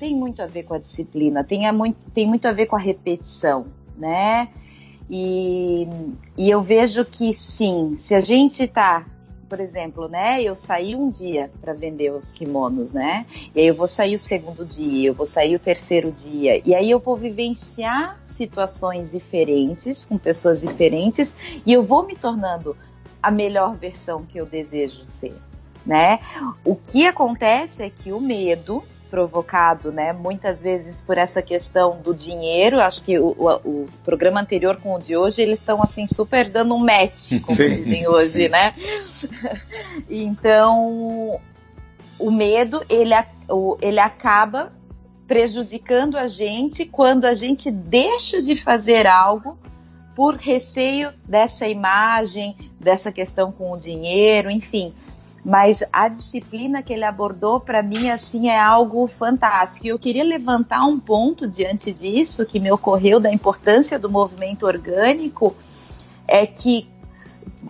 [0.00, 2.74] tem muito a ver com a disciplina, tem, a muito, tem muito a ver com
[2.74, 4.48] a repetição, né?
[5.08, 5.86] E,
[6.36, 9.06] e eu vejo que sim, se a gente está
[9.50, 10.40] por exemplo, né?
[10.40, 13.26] Eu saí um dia para vender os kimonos, né?
[13.52, 16.62] E aí eu vou sair o segundo dia, eu vou sair o terceiro dia.
[16.64, 21.36] E aí eu vou vivenciar situações diferentes, com pessoas diferentes,
[21.66, 22.76] e eu vou me tornando
[23.20, 25.34] a melhor versão que eu desejo ser,
[25.84, 26.20] né?
[26.64, 32.14] O que acontece é que o medo provocado, né, muitas vezes por essa questão do
[32.14, 32.80] dinheiro.
[32.80, 36.48] Acho que o, o, o programa anterior com o de hoje eles estão assim super
[36.48, 38.48] dando um match, como sim, dizem hoje, sim.
[38.48, 38.74] né?
[40.08, 41.40] então
[42.18, 43.14] o medo ele,
[43.82, 44.72] ele acaba
[45.26, 49.58] prejudicando a gente quando a gente deixa de fazer algo
[50.14, 54.92] por receio dessa imagem, dessa questão com o dinheiro, enfim
[55.44, 59.86] mas a disciplina que ele abordou para mim assim é algo fantástico.
[59.86, 64.66] E eu queria levantar um ponto diante disso que me ocorreu da importância do movimento
[64.66, 65.56] orgânico
[66.26, 66.88] é que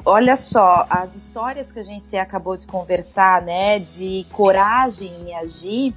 [0.05, 5.95] olha só, as histórias que a gente acabou de conversar, né, de coragem em agir,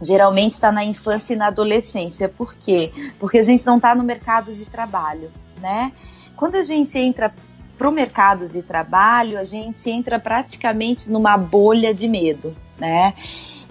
[0.00, 2.28] geralmente está na infância e na adolescência.
[2.28, 2.92] Por quê?
[3.18, 5.92] Porque a gente não está no mercado de trabalho, né?
[6.36, 7.34] Quando a gente entra
[7.78, 13.14] para o mercado de trabalho, a gente entra praticamente numa bolha de medo, né?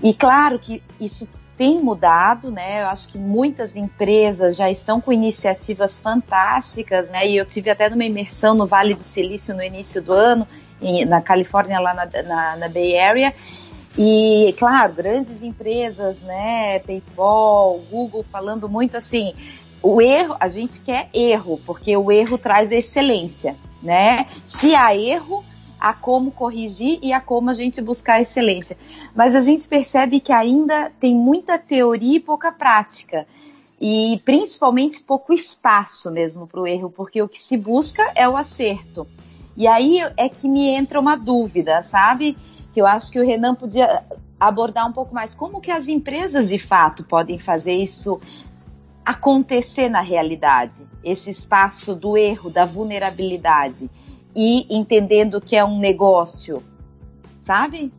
[0.01, 2.83] E claro que isso tem mudado, né?
[2.83, 7.27] Eu acho que muitas empresas já estão com iniciativas fantásticas, né?
[7.27, 10.47] E eu tive até numa imersão no Vale do Silício no início do ano,
[11.07, 13.33] na Califórnia, lá na, na, na Bay Area.
[13.97, 16.77] E, claro, grandes empresas, né?
[16.79, 19.33] PayPal, Google, falando muito assim,
[19.81, 24.25] o erro, a gente quer erro, porque o erro traz excelência, né?
[24.43, 25.43] Se há erro,
[25.79, 28.77] há como corrigir e há como a gente buscar excelência.
[29.15, 33.27] Mas a gente percebe que ainda tem muita teoria e pouca prática.
[33.79, 38.35] E principalmente pouco espaço mesmo para o erro, porque o que se busca é o
[38.35, 39.07] acerto.
[39.55, 42.35] E aí é que me entra uma dúvida, sabe?
[42.73, 44.03] Que eu acho que o Renan podia
[44.39, 45.35] abordar um pouco mais.
[45.35, 48.19] Como que as empresas de fato podem fazer isso
[49.07, 53.89] acontecer na realidade, esse espaço do erro, da vulnerabilidade
[54.35, 56.61] e entendendo que é um negócio,
[57.37, 57.89] sabe?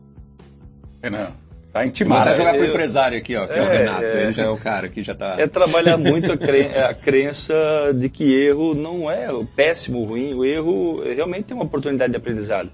[1.01, 1.31] Renan,
[1.73, 2.27] tá intimado.
[2.27, 4.43] Vou jogar para o empresário aqui, ó, que é, é o Renato, é, ele já
[4.43, 5.41] é o cara que já está...
[5.41, 6.61] É trabalhar muito a, cre...
[6.77, 7.55] a, crença
[7.95, 12.69] de que erro não é péssimo, ruim, o erro realmente tem uma oportunidade de aprendizado.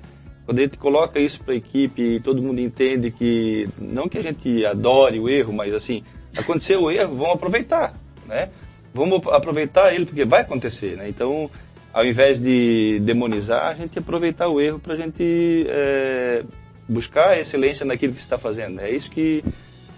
[0.45, 4.17] Quando a gente coloca isso para a equipe e todo mundo entende que, não que
[4.17, 6.03] a gente adore o erro, mas assim,
[6.35, 7.93] aconteceu o erro, vamos aproveitar
[8.27, 8.49] né?
[8.93, 11.09] Vamos aproveitar ele porque vai acontecer, né?
[11.09, 11.49] Então,
[11.93, 16.43] ao invés de demonizar, a gente aproveitar o erro para a gente é,
[16.87, 18.81] buscar excelência naquilo que está fazendo.
[18.81, 19.43] É isso que,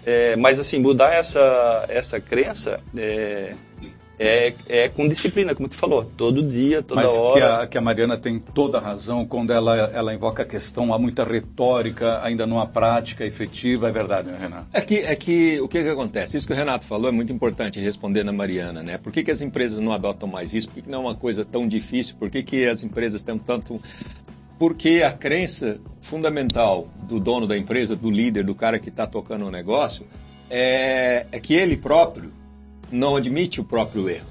[0.04, 3.54] é, mas assim mudar essa essa crença é,
[4.18, 7.34] é, é com disciplina, como tu falou, todo dia, toda Mas hora.
[7.34, 10.92] Que a, que a Mariana tem toda a razão quando ela, ela invoca a questão,
[10.92, 14.66] há muita retórica, ainda não há prática efetiva, é verdade, né, Renato?
[14.72, 16.36] É que, é que o que, que acontece?
[16.36, 18.98] Isso que o Renato falou é muito importante responder na Mariana, né?
[18.98, 20.68] Por que, que as empresas não adotam mais isso?
[20.68, 22.16] Por que, que não é uma coisa tão difícil?
[22.18, 23.80] Por que, que as empresas têm tanto
[24.58, 29.46] porque a crença fundamental do dono da empresa, do líder, do cara que está tocando
[29.46, 30.04] o negócio,
[30.50, 32.32] é, é, que ele próprio
[32.90, 34.26] não admite o próprio erro.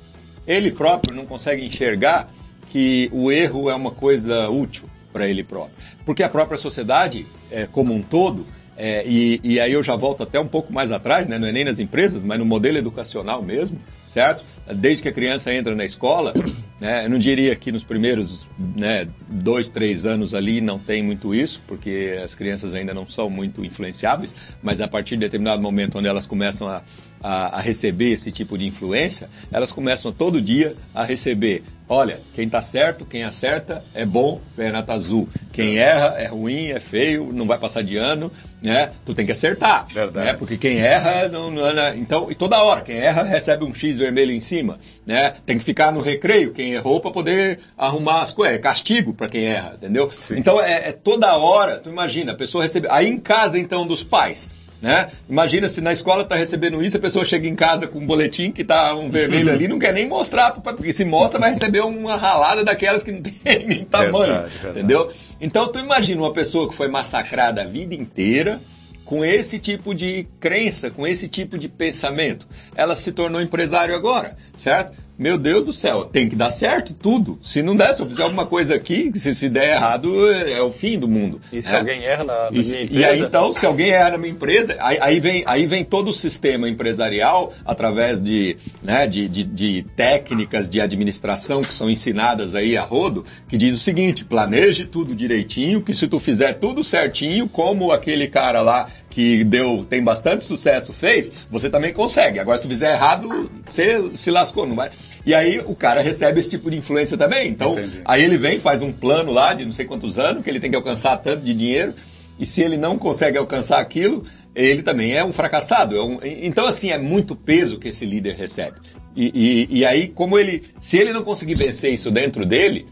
[0.46, 2.32] Ele próprio não consegue enxergar
[2.70, 5.76] que o erro é uma coisa útil para ele próprio.
[6.06, 8.46] Porque a própria sociedade, é, como um todo,
[8.78, 11.40] é, e, e, aí eu já volto até um pouco mais atrás, né?
[11.40, 14.44] não é nem nas empresas, mas no modelo educacional mesmo, certo?
[14.76, 16.34] Desde que a criança entra na escola,
[16.80, 17.06] né?
[17.06, 21.62] eu não diria que nos primeiros né, dois, três anos ali não tem muito isso,
[21.68, 26.08] porque as crianças ainda não são muito influenciáveis, mas a partir de determinado momento onde
[26.08, 26.82] elas começam a,
[27.22, 32.48] a, a receber esse tipo de influência, elas começam todo dia a receber Olha, quem
[32.48, 35.30] está certo, quem acerta é bom, Renato azul.
[35.54, 38.30] Quem erra é ruim, é feio, não vai passar de ano,
[38.62, 38.92] né?
[39.06, 40.28] Tu tem que acertar, Verdade.
[40.28, 40.34] né?
[40.34, 44.34] Porque quem erra não, não então e toda hora quem erra recebe um X vermelho
[44.34, 44.57] em cima,
[45.06, 45.34] né?
[45.46, 49.28] Tem que ficar no recreio quem errou para poder arrumar as coisas, é castigo para
[49.28, 50.12] quem erra, entendeu?
[50.22, 50.38] Sim.
[50.38, 54.04] Então é, é toda hora, tu imagina, a pessoa recebe, aí em casa então dos
[54.04, 54.50] pais,
[54.82, 55.10] né?
[55.28, 58.52] Imagina se na escola está recebendo isso, a pessoa chega em casa com um boletim
[58.52, 62.16] que está um vermelho ali, não quer nem mostrar, porque se mostra vai receber uma
[62.16, 64.80] ralada daquelas que não tem nem tamanho, Verdade, verdade.
[64.80, 65.12] entendeu?
[65.42, 68.62] Então tu imagina uma pessoa que foi massacrada a vida inteira
[69.08, 72.46] com esse tipo de crença, com esse tipo de pensamento.
[72.76, 74.98] Ela se tornou empresário agora, certo?
[75.18, 77.40] Meu Deus do céu, tem que dar certo tudo.
[77.42, 80.62] Se não der, se eu fizer alguma coisa aqui, se, se der errado, é, é
[80.62, 81.42] o fim do mundo.
[81.52, 81.80] E se né?
[81.80, 84.32] alguém erra na, na E, minha e empresa, aí então, se alguém erra na minha
[84.32, 89.44] empresa, aí, aí vem, aí vem todo o sistema empresarial, através de, né, de, de,
[89.44, 94.86] de técnicas de administração que são ensinadas aí a rodo, que diz o seguinte, planeje
[94.86, 98.88] tudo direitinho, que se tu fizer tudo certinho, como aquele cara lá
[99.18, 102.38] que deu, tem bastante sucesso fez, você também consegue.
[102.38, 104.92] Agora, se tu fizer errado, você se lascou, não vai?
[105.26, 107.50] E aí o cara recebe esse tipo de influência também.
[107.50, 108.02] Então, Entendi.
[108.06, 110.70] aí ele vem, faz um plano lá de não sei quantos anos, que ele tem
[110.70, 111.96] que alcançar tanto de dinheiro,
[112.38, 115.98] e se ele não consegue alcançar aquilo, ele também é um fracassado.
[115.98, 118.78] É um- então, assim, é muito peso que esse líder recebe.
[119.16, 119.32] E,
[119.72, 122.86] e- e aí, como ele, se ele não conseguir vencer isso dentro dele,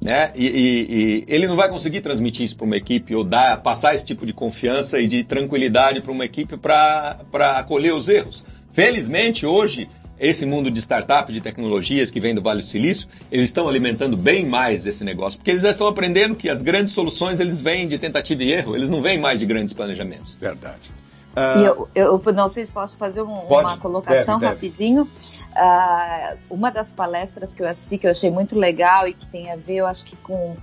[0.00, 3.58] né, e, e- e ele não vai conseguir transmitir isso para uma equipe ou dar,
[3.62, 7.16] passar esse tipo de confiança e de tranquilidade para uma equipe para
[7.56, 8.44] acolher os erros.
[8.72, 13.46] Felizmente, hoje, esse mundo de startup, de tecnologias que vem do Vale do Silício, eles
[13.46, 17.40] estão alimentando bem mais esse negócio, porque eles já estão aprendendo que as grandes soluções
[17.40, 20.36] eles vêm de tentativa e erro, eles não vêm mais de grandes planejamentos.
[20.40, 20.90] Verdade.
[21.34, 24.54] E Ah, eu, eu não sei se posso fazer um- Pode, uma colocação deve, deve.
[24.54, 25.10] rapidinho.
[25.54, 29.50] Ah, uma das palestras que eu assisti, que eu achei muito legal e que tem
[29.50, 30.56] a ver, eu acho que com.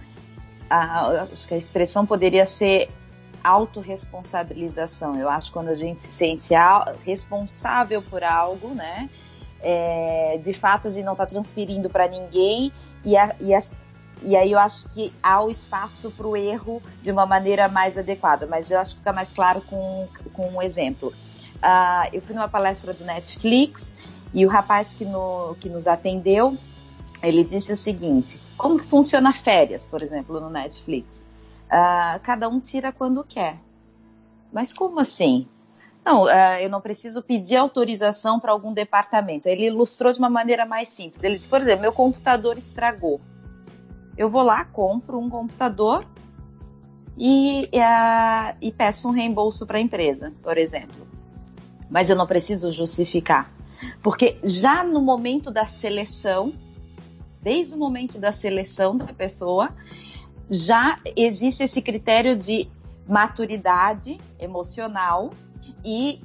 [0.69, 2.91] A, acho que a expressão poderia ser
[3.43, 5.15] autorresponsabilização.
[5.15, 6.53] Eu acho que quando a gente se sente
[7.05, 9.09] responsável por algo, né?
[9.61, 12.71] é, de fato de não estar transferindo para ninguém
[13.03, 13.73] e, a- e as-
[14.21, 17.97] e aí eu acho que há o espaço para o erro de uma maneira mais
[17.97, 21.13] adequada, mas eu acho que fica mais claro com, com um exemplo.
[21.61, 23.97] Ah, eu fui numa palestra do Netflix
[24.33, 26.57] e o rapaz que, no- que nos atendeu,
[27.21, 31.27] ele disse o seguinte, como que funciona férias, por exemplo, no Netflix?
[31.69, 33.57] Ah, cada um tira quando quer.
[34.51, 35.47] Mas como assim?
[36.05, 39.47] Não, ah, eu não preciso pedir autorização para algum departamento.
[39.47, 41.21] Ele ilustrou de uma maneira mais simples.
[41.23, 43.19] Ele disse, por exemplo, meu computador estragou.
[44.19, 46.05] Eu vou lá, compro um computador
[47.17, 51.07] e, ah, e peço um reembolso para a empresa, por exemplo.
[51.89, 53.49] Mas eu não preciso justificar.
[54.03, 56.51] Porque já no momento da seleção,
[57.41, 59.69] desde o momento da seleção da pessoa,
[60.49, 62.67] já existe esse critério de
[63.07, 65.29] maturidade emocional
[65.85, 66.19] e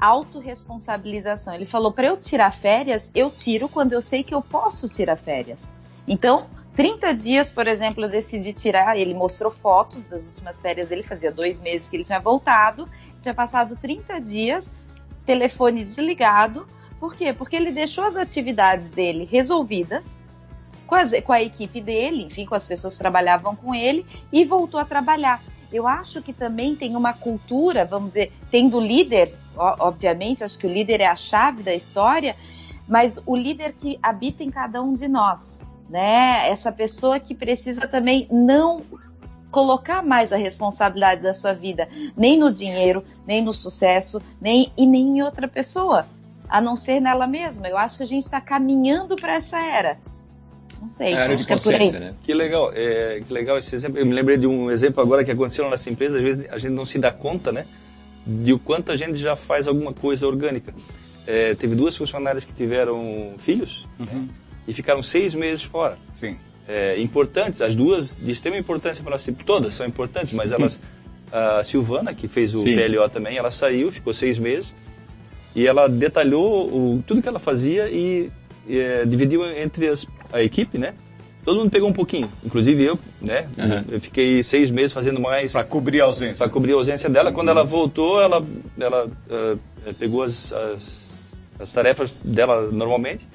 [0.00, 1.54] autorresponsabilização.
[1.54, 5.16] Ele falou: para eu tirar férias, eu tiro quando eu sei que eu posso tirar
[5.16, 5.76] férias.
[6.08, 6.46] Então,
[6.78, 8.96] 30 dias, por exemplo, eu decidi tirar.
[8.96, 12.88] Ele mostrou fotos das últimas férias dele, fazia dois meses que ele tinha voltado,
[13.20, 14.76] tinha passado 30 dias,
[15.26, 16.68] telefone desligado.
[17.00, 17.32] Por quê?
[17.32, 20.22] Porque ele deixou as atividades dele resolvidas
[20.86, 24.44] com, as- com a equipe dele, enfim, com as pessoas que trabalhavam com ele, e
[24.44, 25.42] voltou a trabalhar.
[25.72, 30.66] Eu acho que também tem uma cultura, vamos dizer, tem do líder, obviamente, acho que
[30.68, 32.36] o líder é a chave da história,
[32.86, 36.48] mas o líder que habita em cada um de nós, né?
[36.50, 38.82] Essa pessoa que precisa também não
[39.50, 44.86] colocar mais a responsabilidade da sua vida, nem no dinheiro, nem no sucesso, nem e
[44.86, 46.06] nem em outra pessoa.
[46.48, 47.68] a não ser nela mesma.
[47.68, 49.98] Eu acho que a gente está caminhando para essa era.
[50.80, 52.14] Não sei, era acho de que é consciência, né?
[52.22, 53.98] Que legal, é, que legal esse exemplo.
[53.98, 56.18] Eu me lembrei de um exemplo agora que aconteceu na nossa empresa.
[56.18, 57.66] Às vezes a gente não se dá conta, né,
[58.26, 60.74] de o quanto a gente já faz alguma coisa orgânica.
[61.26, 64.28] É, teve duas funcionárias que tiveram filhos Uhum.
[64.68, 65.98] E ficaram seis meses fora.
[66.12, 66.36] Sim.
[66.68, 70.78] É, importantes, as duas de extrema importância para nós, todas são importantes, mas elas,
[71.32, 72.76] a Silvana, que fez o Sim.
[72.76, 74.76] PLO também, ela saiu, ficou seis meses
[75.56, 78.30] e ela detalhou o, tudo que ela fazia e,
[78.68, 80.92] e, é, dividiu entre as, a equipe, né?
[81.42, 83.48] Todo mundo pegou um pouquinho, inclusive eu, né?
[83.56, 83.84] Uhum.
[83.92, 86.44] Eu fiquei seis meses fazendo mais Para cobrir a ausência.
[86.44, 87.32] para cobrir a ausência dela.
[87.32, 88.44] Quando ela voltou, ela,
[88.78, 89.56] ela ah,
[89.98, 91.14] pegou as, as,
[91.58, 93.26] as tarefas dela normalmente.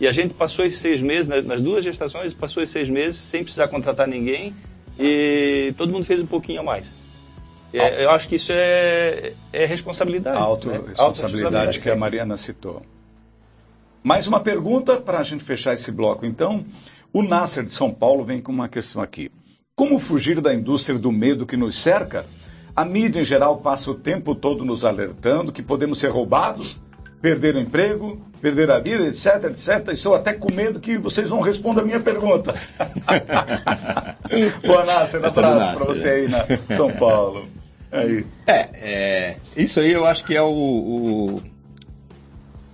[0.00, 3.20] E a gente passou esses seis meses, nas, nas duas gestações, passou esses seis meses
[3.20, 4.54] sem precisar contratar ninguém
[4.98, 6.94] e todo mundo fez um pouquinho a mais.
[7.72, 10.36] É, eu acho que isso é, é responsabilidade.
[10.36, 10.46] A né?
[10.46, 12.82] autorresponsabilidade Autorresponsabilidade, que a Mariana citou.
[14.02, 16.64] Mais uma pergunta para a gente fechar esse bloco, então.
[17.12, 19.30] O Nasser de São Paulo vem com uma questão aqui.
[19.74, 22.24] Como fugir da indústria do medo que nos cerca?
[22.74, 26.80] A mídia em geral passa o tempo todo nos alertando que podemos ser roubados,
[27.20, 29.88] perder o emprego, perder a vida, etc, etc.
[29.92, 32.54] Estou até com medo que vocês não respondam a minha pergunta.
[34.66, 37.46] Boa, Nasser, um é abraço para você aí na São Paulo.
[37.92, 38.24] Aí.
[38.46, 41.42] É, é, isso aí eu acho que é o, o,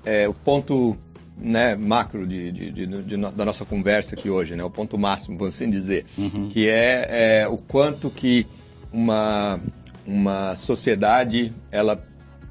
[0.04, 0.96] é, o ponto
[1.38, 4.98] né, macro de, de- de- de no- da nossa conversa aqui hoje, né, o ponto
[4.98, 6.04] máximo, vamos assim dizer,
[6.50, 8.46] que é, é o quanto que
[8.92, 9.58] uma,
[10.06, 12.02] uma sociedade ela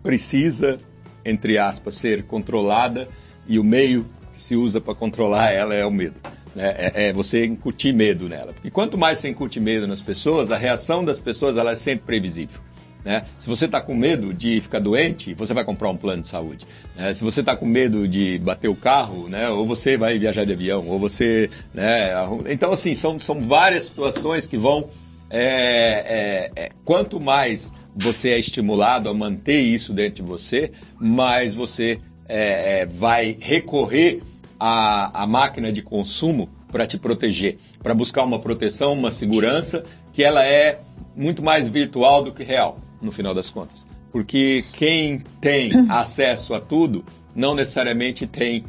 [0.03, 0.79] precisa,
[1.25, 3.09] entre aspas, ser controlada
[3.47, 6.15] e o meio que se usa para controlar ela é o medo.
[6.55, 6.73] né?
[6.77, 8.53] É, é você incutir medo nela.
[8.53, 12.05] Porque quanto mais você incute medo nas pessoas, a reação das pessoas ela é sempre
[12.05, 12.59] previsível.
[13.03, 13.25] né?
[13.37, 16.65] Se você está com medo de ficar doente, você vai comprar um plano de saúde.
[16.95, 17.13] né?
[17.13, 19.49] Se você está com medo de bater o carro, né?
[19.49, 21.49] ou você vai viajar de avião, ou você.
[21.73, 22.11] Né?
[22.49, 24.89] Então, assim, são, são várias situações que vão.
[25.29, 31.53] é, é, é, quanto mais você é estimulado a manter isso dentro de você, mais
[31.53, 34.21] você é, é, vai recorrer
[34.59, 40.23] à, à máquina de consumo para te proteger, para buscar uma proteção, uma segurança que
[40.23, 40.79] ela é
[41.15, 43.87] muito mais virtual do que real, no final das contas.
[44.11, 48.65] Porque quem tem acesso a tudo não necessariamente tem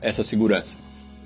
[0.00, 0.76] essa segurança.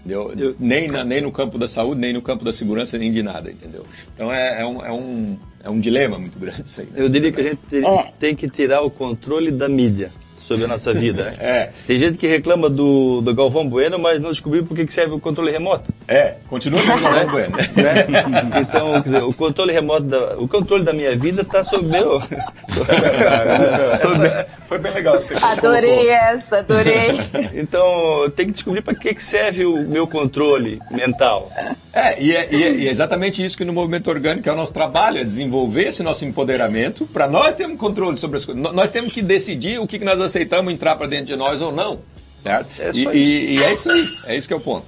[0.05, 0.33] Entendeu?
[0.37, 3.23] Eu- nem, na- nem no campo da saúde, nem no campo da segurança, nem de
[3.23, 3.85] nada, entendeu?
[4.15, 6.87] Então é, é um, é, um, é um dilema muito grande isso aí.
[6.87, 6.93] né?
[6.97, 8.13] Eu diria que a gente te- É.
[8.19, 10.11] tem que tirar o controle da mídia
[10.51, 11.25] sobre a nossa vida.
[11.25, 11.37] né?
[11.41, 14.93] É, Tem gente que reclama do, do Galvão Bueno, mas não descobriu por que que
[14.93, 15.93] serve o controle remoto.
[16.09, 17.57] é, continua com o Galvão Bueno.
[17.57, 18.61] né?
[18.61, 22.21] Então, quer dizer, o controle remoto, da, o controle da minha vida está sob meu.
[23.93, 25.15] Essa foi bem legal.
[25.21, 26.13] Você Adorei colocou.
[26.13, 27.21] essa, adorei.
[27.55, 31.51] Então, tem que descobrir para que que serve o meu controle mental.
[31.93, 34.57] É e, é, e é- e é exatamente isso que no movimento orgânico é o
[34.57, 38.63] nosso trabalho, é desenvolver esse nosso empoderamento para nós termos controle sobre as coisas.
[38.73, 40.40] Nós temos que decidir o que, que nós aceitamos
[40.71, 42.01] entrar para dentro de nós ou não,
[42.43, 42.71] certo?
[42.81, 44.87] É e, e- e é isso aí, é isso que é o ponto.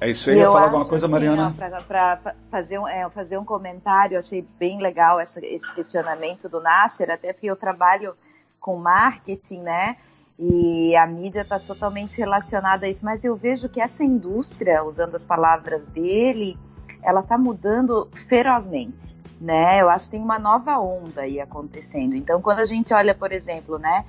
[0.00, 0.36] É isso aí.
[0.36, 1.54] Ia Eu falar acho alguma coisa, assim, Mariana?
[1.86, 2.18] Para
[2.50, 7.32] fazer, um, é, fazer um comentário, achei bem legal essa- esse questionamento do Nasser, até
[7.32, 8.14] porque eu trabalho
[8.60, 9.96] com marketing, né?
[10.38, 15.14] E a mídia está totalmente relacionada a isso, mas eu vejo que essa indústria, usando
[15.14, 16.58] as palavras dele,
[17.00, 19.80] ela está mudando ferozmente, né?
[19.80, 22.16] Eu acho que tem uma nova onda aí acontecendo.
[22.16, 24.04] Então, quando a gente olha, por exemplo, né?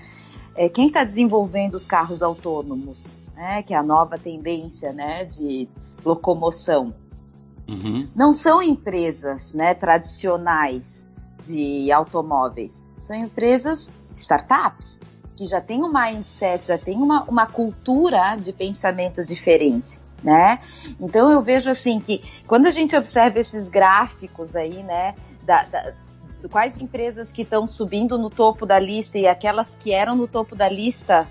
[0.55, 3.61] É, quem está desenvolvendo os carros autônomos, né?
[3.63, 5.25] Que é a nova tendência, né?
[5.25, 5.67] De
[6.05, 6.93] locomoção.
[7.67, 8.01] Uhum.
[8.15, 9.73] Não são empresas, né?
[9.73, 11.09] Tradicionais
[11.41, 12.87] de automóveis.
[12.99, 15.01] São empresas startups
[15.35, 20.59] que já têm um mindset, já têm uma, uma cultura de pensamento diferente, né?
[20.99, 25.93] Então eu vejo assim que quando a gente observa esses gráficos aí, né, da, da-
[26.49, 30.55] quais empresas que estão subindo no topo da lista e aquelas que eram no topo
[30.55, 31.27] da lista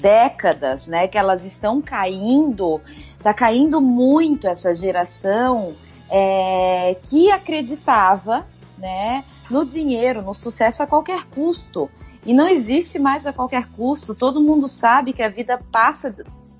[0.00, 2.80] décadas, né, que elas estão caindo,
[3.16, 5.74] está caindo muito essa geração
[6.08, 8.46] é, que acreditava,
[8.78, 11.90] né, no dinheiro, no sucesso a qualquer custo.
[12.24, 14.14] E não existe mais a qualquer custo.
[14.14, 16.14] Todo mundo sabe que a vida passa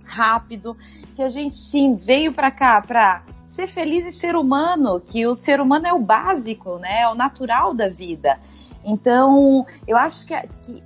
[0.07, 0.77] rápido,
[1.15, 5.35] que a gente sim veio para cá para ser feliz e ser humano, que o
[5.35, 7.03] ser humano é o básico, né?
[7.03, 8.39] É o natural da vida.
[8.85, 10.83] Então, eu acho que, que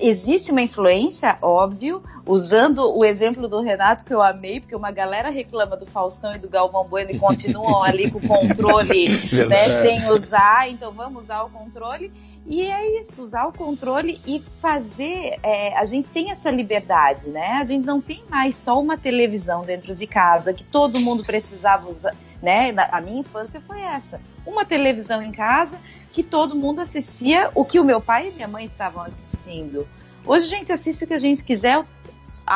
[0.00, 5.30] existe uma influência, óbvio, usando o exemplo do Renato que eu amei, porque uma galera
[5.30, 9.08] reclama do Faustão e do Galvão Bueno e continuam ali com o controle
[9.48, 12.12] né, sem usar, então vamos usar o controle.
[12.46, 15.38] E é isso, usar o controle e fazer.
[15.42, 17.58] É, a gente tem essa liberdade, né?
[17.60, 21.88] A gente não tem mais só uma televisão dentro de casa que todo mundo precisava
[21.88, 22.74] usar né?
[22.90, 24.20] A minha infância foi essa.
[24.46, 25.78] Uma televisão em casa
[26.12, 29.86] que todo mundo assistia o que o meu pai e minha mãe estavam assistindo.
[30.24, 31.84] Hoje a gente assiste o que a gente quiser,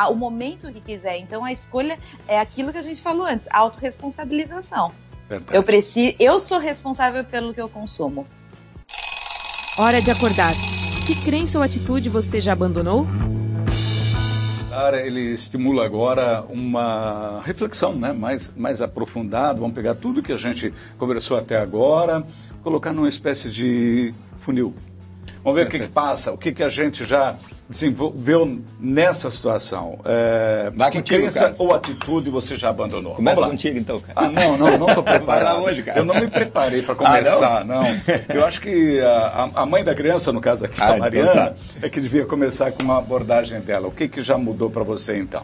[0.09, 1.17] o momento que quiser.
[1.17, 4.91] Então a escolha é aquilo que a gente falou antes, autorresponsabilização.
[5.51, 8.27] Eu preciso, eu sou responsável pelo que eu consumo.
[9.77, 10.53] Hora de acordar.
[11.05, 13.07] Que crença ou atitude você já abandonou?
[15.05, 19.59] Ele estimula agora uma reflexão né, mais, mais aprofundada.
[19.59, 22.25] Vamos pegar tudo que a gente conversou até agora,
[22.61, 24.73] colocar numa espécie de funil.
[25.45, 27.35] Vamos ver o que, que passa, o que, que a gente já
[27.69, 29.99] desenvolveu nessa situação?
[30.03, 31.59] É, Vai que contigo, crença Carlos.
[31.59, 33.13] ou atitude você já abandonou?
[33.15, 33.55] Começa Vamos lá.
[33.55, 34.13] contigo então, cara.
[34.15, 35.61] Ah, não, não, não estou preparado.
[35.63, 35.99] Hoje, cara.
[35.99, 37.83] Eu não me preparei para Ah, começar, não?
[38.33, 41.33] Eu acho que a, a mãe da criança, no caso aqui, Ah, a então Mariana,
[41.51, 41.53] tá.
[41.83, 43.87] é que devia começar com uma abordagem dela.
[43.87, 45.43] O que, que já mudou para você então?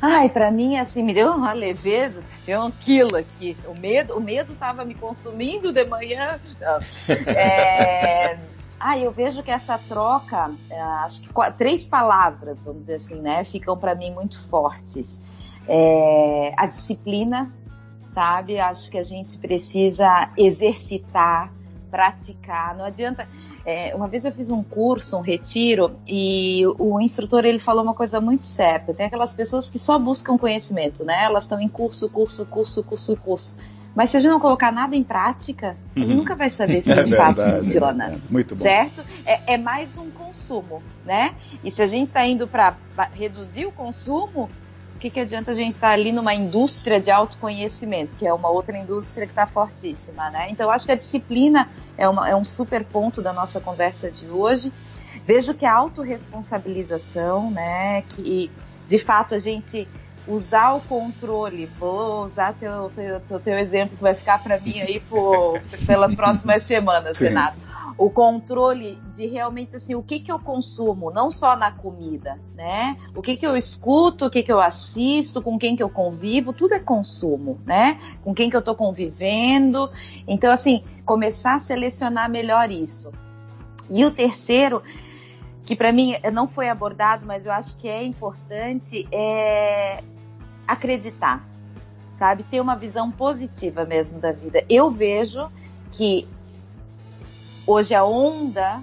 [0.00, 3.56] Ai, para mim, assim, me deu uma leveza, tinha um quilo aqui.
[3.66, 6.40] O medo, o medo estava me consumindo de manhã.
[7.26, 8.38] É...
[8.80, 13.42] Ah, eu vejo que essa troca, é, acho que três palavras, vamos dizer assim, né,
[13.44, 15.20] ficam para mim muito fortes.
[15.66, 17.52] É, a disciplina,
[18.08, 18.60] sabe?
[18.60, 21.52] Acho que a gente precisa exercitar,
[21.90, 22.76] praticar.
[22.76, 23.26] Não adianta.
[23.66, 27.94] é, uma vez eu fiz um curso, um retiro, e o instrutor ele falou uma
[27.94, 28.94] coisa muito certa.
[28.94, 31.24] Tem aquelas pessoas que só buscam conhecimento, né?
[31.24, 33.56] Elas estão em curso, curso, curso, curso, curso.
[33.94, 36.16] Mas se a gente não colocar nada em prática, a gente Uhum.
[36.18, 38.04] nunca vai saber se É de fato verdade, funciona.
[38.12, 38.18] é.
[38.30, 38.60] Muito bom.
[38.60, 39.04] Certo?
[39.26, 41.34] É, é mais um consumo, né?
[41.64, 42.76] E se a gente está indo para
[43.12, 44.48] reduzir o consumo,
[44.98, 48.48] o que, que adianta a gente estar ali numa indústria de autoconhecimento, que é uma
[48.50, 50.48] outra indústria que está fortíssima, né?
[50.50, 54.26] Então, acho que a disciplina é, uma- é um super ponto da nossa conversa de
[54.28, 54.72] hoje.
[55.24, 58.50] Vejo que a autorresponsabilização, né, que
[58.88, 59.86] de fato a gente
[60.28, 64.78] usar o controle, vou usar teu, teu, teu, teu exemplo que vai ficar para mim
[64.80, 67.28] aí por, pelas próximas semanas, Sim.
[67.28, 67.56] Renato.
[67.96, 72.96] O controle de realmente assim, o que que eu consumo, não só na comida, né?
[73.16, 76.52] O que que eu escuto, o que que eu assisto, com quem que eu convivo,
[76.52, 77.98] tudo é consumo, né?
[78.22, 79.90] Com quem que eu tô convivendo.
[80.28, 83.10] Então, assim, começar a selecionar melhor isso.
[83.90, 84.80] E o terceiro,
[85.64, 90.04] que para mim não foi abordado, mas eu acho que é importante, é
[90.68, 91.42] acreditar,
[92.12, 92.42] sabe?
[92.42, 94.62] Ter uma visão positiva mesmo da vida.
[94.68, 95.50] Eu vejo
[95.92, 96.28] que
[97.66, 98.82] hoje a onda,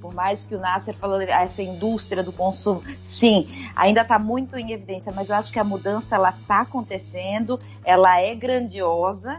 [0.00, 4.72] por mais que o Nasser falou essa indústria do consumo, sim, ainda está muito em
[4.72, 9.34] evidência, mas eu acho que a mudança ela está acontecendo, ela é grandiosa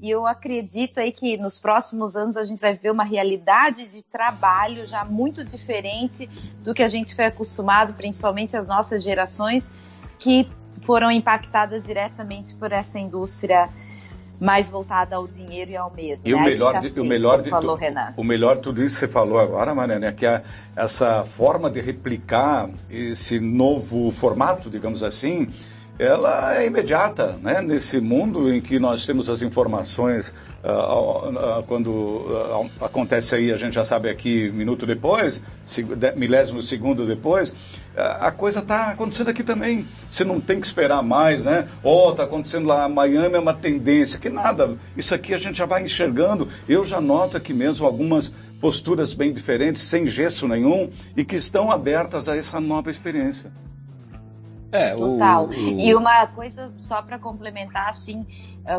[0.00, 4.02] e eu acredito aí que nos próximos anos a gente vai ver uma realidade de
[4.02, 6.26] trabalho já muito diferente
[6.62, 9.72] do que a gente foi acostumado, principalmente as nossas gerações
[10.18, 10.48] que
[10.82, 13.68] foram impactadas diretamente por essa indústria
[14.40, 16.20] mais voltada ao dinheiro e ao medo.
[16.24, 16.42] E o né?
[16.42, 17.84] A melhor, de, o melhor de falou tu-
[18.16, 20.42] o melhor tudo isso que você falou agora, Mariana, é que a-
[20.74, 25.48] essa forma de replicar esse novo formato, digamos assim,
[25.98, 27.60] ela é imediata, né?
[27.60, 32.26] Nesse mundo em que nós temos as informações, ah, ah, quando
[32.80, 35.42] ah, acontece aí, a gente já sabe aqui, minuto depois,
[36.16, 37.54] milésimo segundo depois,
[37.96, 39.86] a coisa está acontecendo aqui também.
[40.10, 41.68] Você não tem que esperar mais, né?
[41.82, 44.76] Oh, está acontecendo lá, Miami é uma tendência, que nada.
[44.96, 46.48] Isso aqui a gente já vai enxergando.
[46.68, 51.70] Eu já noto aqui mesmo algumas posturas bem diferentes, sem gesso nenhum, e que estão
[51.70, 53.52] abertas a essa nova experiência.
[54.74, 55.44] É, o- Total.
[55.46, 58.26] o- E uma coisa só para complementar, assim,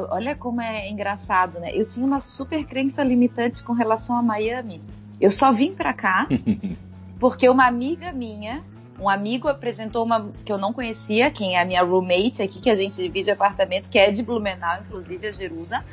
[0.10, 1.72] olha como é engraçado, né?
[1.74, 4.82] Eu tinha uma super crença limitante com relação a Miami.
[5.22, 6.28] Eu só vim para cá
[7.20, 8.62] porque uma amiga minha,
[9.00, 12.70] um amigo apresentou uma que eu não conhecia, quem é a minha roommate aqui, que
[12.70, 15.84] a gente divide apartamento, que é de Blumenau, inclusive, a Jerusa.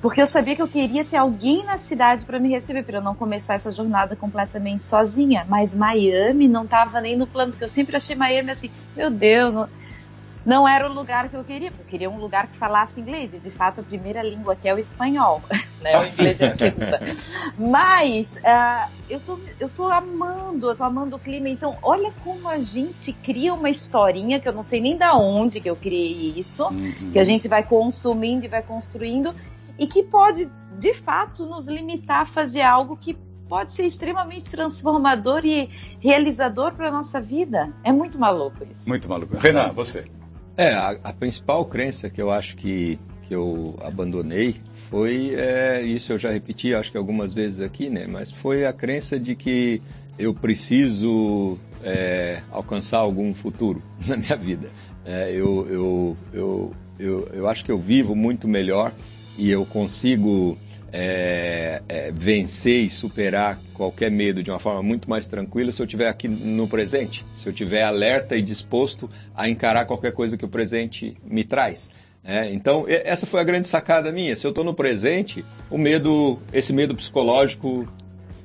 [0.00, 3.02] Porque eu sabia que eu queria ter alguém na cidade para me receber, para eu
[3.02, 5.44] não começar essa jornada completamente sozinha.
[5.48, 9.54] Mas Miami não estava nem no plano, porque eu sempre achei Miami assim, meu Deus,
[9.54, 9.68] não,
[10.44, 13.40] não era o lugar que eu queria, eu queria um lugar que falasse inglês, e
[13.40, 15.42] de fato a primeira língua aqui é o espanhol,
[15.80, 15.98] né?
[15.98, 17.00] O inglês é a segunda.
[17.58, 22.48] Mas ah, eu, tô, eu tô amando, eu tô amando o clima, então olha como
[22.48, 26.38] a gente cria uma historinha que eu não sei nem da onde que eu criei
[26.38, 27.10] isso Uhum.
[27.12, 29.34] que a gente vai consumindo e vai construindo
[29.78, 33.16] e que pode de fato nos limitar a fazer algo que
[33.48, 35.68] pode ser extremamente transformador e
[36.00, 37.72] realizador para a nossa vida.
[37.84, 38.88] É muito maluco isso.
[38.88, 39.36] Muito maluco.
[39.36, 40.04] Renan, você.
[40.56, 46.12] É, a, a principal crença que eu acho que, que eu abandonei foi é, isso
[46.12, 49.82] eu já repeti acho que algumas vezes aqui né mas foi a crença de que
[50.18, 54.70] eu preciso é, alcançar algum futuro na minha vida
[55.04, 58.92] é, eu, eu, eu, eu, eu acho que eu vivo muito melhor
[59.36, 60.58] e eu consigo
[60.92, 65.84] é, é, vencer e superar qualquer medo de uma forma muito mais tranquila se eu
[65.84, 70.44] estiver aqui no presente, se eu estiver alerta e disposto a encarar qualquer coisa que
[70.44, 71.90] o presente me traz.
[72.24, 74.34] É, então, essa foi a grande sacada minha.
[74.34, 77.86] Se eu estou no presente, o medo, esse medo psicológico,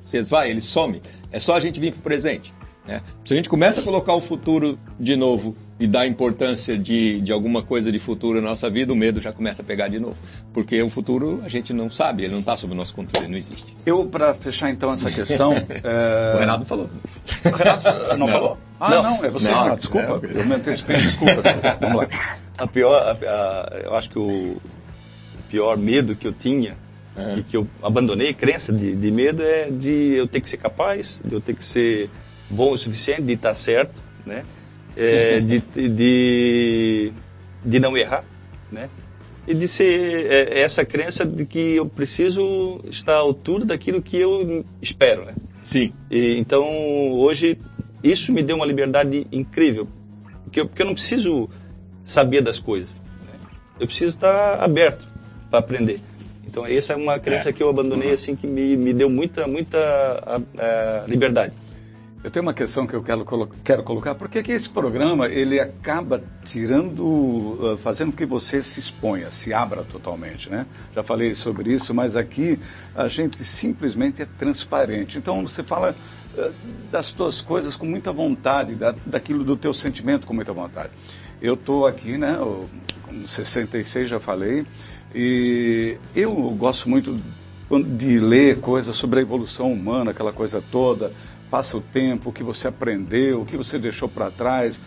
[0.04, 0.16] se
[0.46, 1.02] ele some.
[1.32, 2.54] É só a gente vir para o presente.
[2.86, 3.00] Né?
[3.24, 7.32] Se a gente começa a colocar o futuro de novo e dar importância de, de
[7.32, 10.16] alguma coisa de futuro na nossa vida, o medo já começa a pegar de novo.
[10.54, 13.36] Porque o futuro a gente não sabe, ele não está sob o nosso controle, não
[13.36, 13.74] existe.
[13.84, 15.52] Eu, para fechar então essa questão.
[15.82, 16.36] é...
[16.36, 16.88] O Renato falou.
[17.44, 18.28] O Renato não, não.
[18.28, 18.58] falou?
[18.78, 19.50] Ah, não, não é você.
[19.50, 21.42] Não, ah, desculpa, é, eu me antecipei, desculpa.
[21.80, 22.08] Vamos lá.
[22.58, 24.56] A pior, a, a, eu acho que o
[25.48, 26.76] pior medo que eu tinha
[27.16, 27.38] é.
[27.38, 31.20] e que eu abandonei, crença de, de medo, é de eu ter que ser capaz,
[31.24, 32.08] de eu ter que ser
[32.48, 34.44] bom o suficiente, de estar certo, né?
[34.96, 37.12] É, de, de,
[37.64, 38.24] de não errar,
[38.70, 38.88] né?
[39.46, 44.16] E de ser é, essa crença de que eu preciso estar à altura daquilo que
[44.16, 45.34] eu espero, né?
[45.62, 45.92] Sim.
[46.10, 46.64] E, então,
[47.12, 47.58] hoje,
[48.02, 49.88] isso me deu uma liberdade incrível,
[50.44, 51.48] porque eu, porque eu não preciso
[52.02, 52.88] saber das coisas.
[52.88, 53.38] Né?
[53.80, 55.06] Eu preciso estar aberto
[55.50, 56.00] para aprender.
[56.46, 57.52] Então, essa é uma crença é.
[57.52, 58.14] que eu abandonei, uhum.
[58.14, 61.54] assim, que me, me deu muita, muita a, a liberdade.
[62.24, 63.24] Eu tenho uma questão que eu quero,
[63.64, 64.14] quero colocar.
[64.14, 69.82] Por que, que esse programa ele acaba tirando, fazendo que você se exponha, se abra
[69.82, 70.66] totalmente, né?
[70.94, 72.60] Já falei sobre isso, mas aqui
[72.94, 75.18] a gente simplesmente é transparente.
[75.18, 75.96] Então você fala
[76.92, 80.90] das tuas coisas com muita vontade, da, daquilo do teu sentimento com muita vontade.
[81.40, 82.38] Eu estou aqui, né?
[83.02, 84.64] Com 66 já falei,
[85.12, 87.20] e eu gosto muito
[87.80, 91.10] de ler coisas sobre a evolução humana, aquela coisa toda
[91.52, 94.80] passa o tempo, o que você aprendeu, o que você deixou para trás,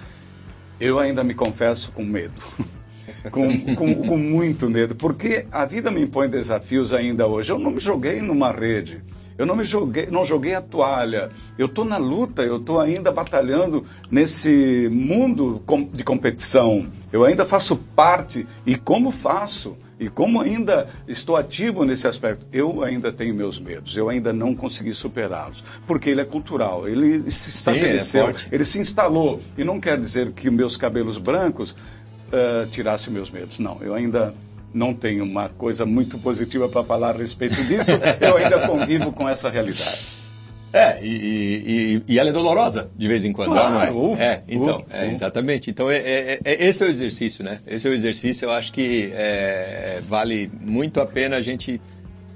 [0.80, 2.34] eu ainda me confesso com medo.
[3.30, 7.52] com, com, com, muito medo, porque a vida me impõe desafios ainda hoje.
[7.52, 9.04] Eu não me joguei numa rede,
[9.38, 11.30] eu não me joguei, não joguei a toalha.
[11.58, 15.62] Eu estou na luta, eu estou ainda batalhando nesse mundo
[15.92, 16.88] de competição.
[17.12, 19.78] Eu ainda faço parte e como faço?
[20.00, 24.54] E como ainda estou ativo nesse aspecto, eu ainda tenho meus medos, eu ainda não
[24.54, 29.42] consegui superá-los, porque ele é cultural, ele se estabeleceu, Sim, ele, é ele, se instalou.
[29.58, 34.34] E não quer dizer que meus cabelos brancos uh, tirassem meus medos, não, eu ainda
[34.76, 39.28] não tenho uma coisa muito positiva para falar a respeito disso, eu ainda convivo com
[39.28, 40.26] essa realidade.
[40.74, 43.92] É, e, e, e, ela é dolorosa de vez em quando, claro, não é?
[43.92, 45.70] Uh, é, então, uh, é, exatamente.
[45.70, 47.62] Então, é, é, é, esse é o exercício, né?
[47.66, 51.80] Esse é o exercício, eu acho que é, vale muito a pena a gente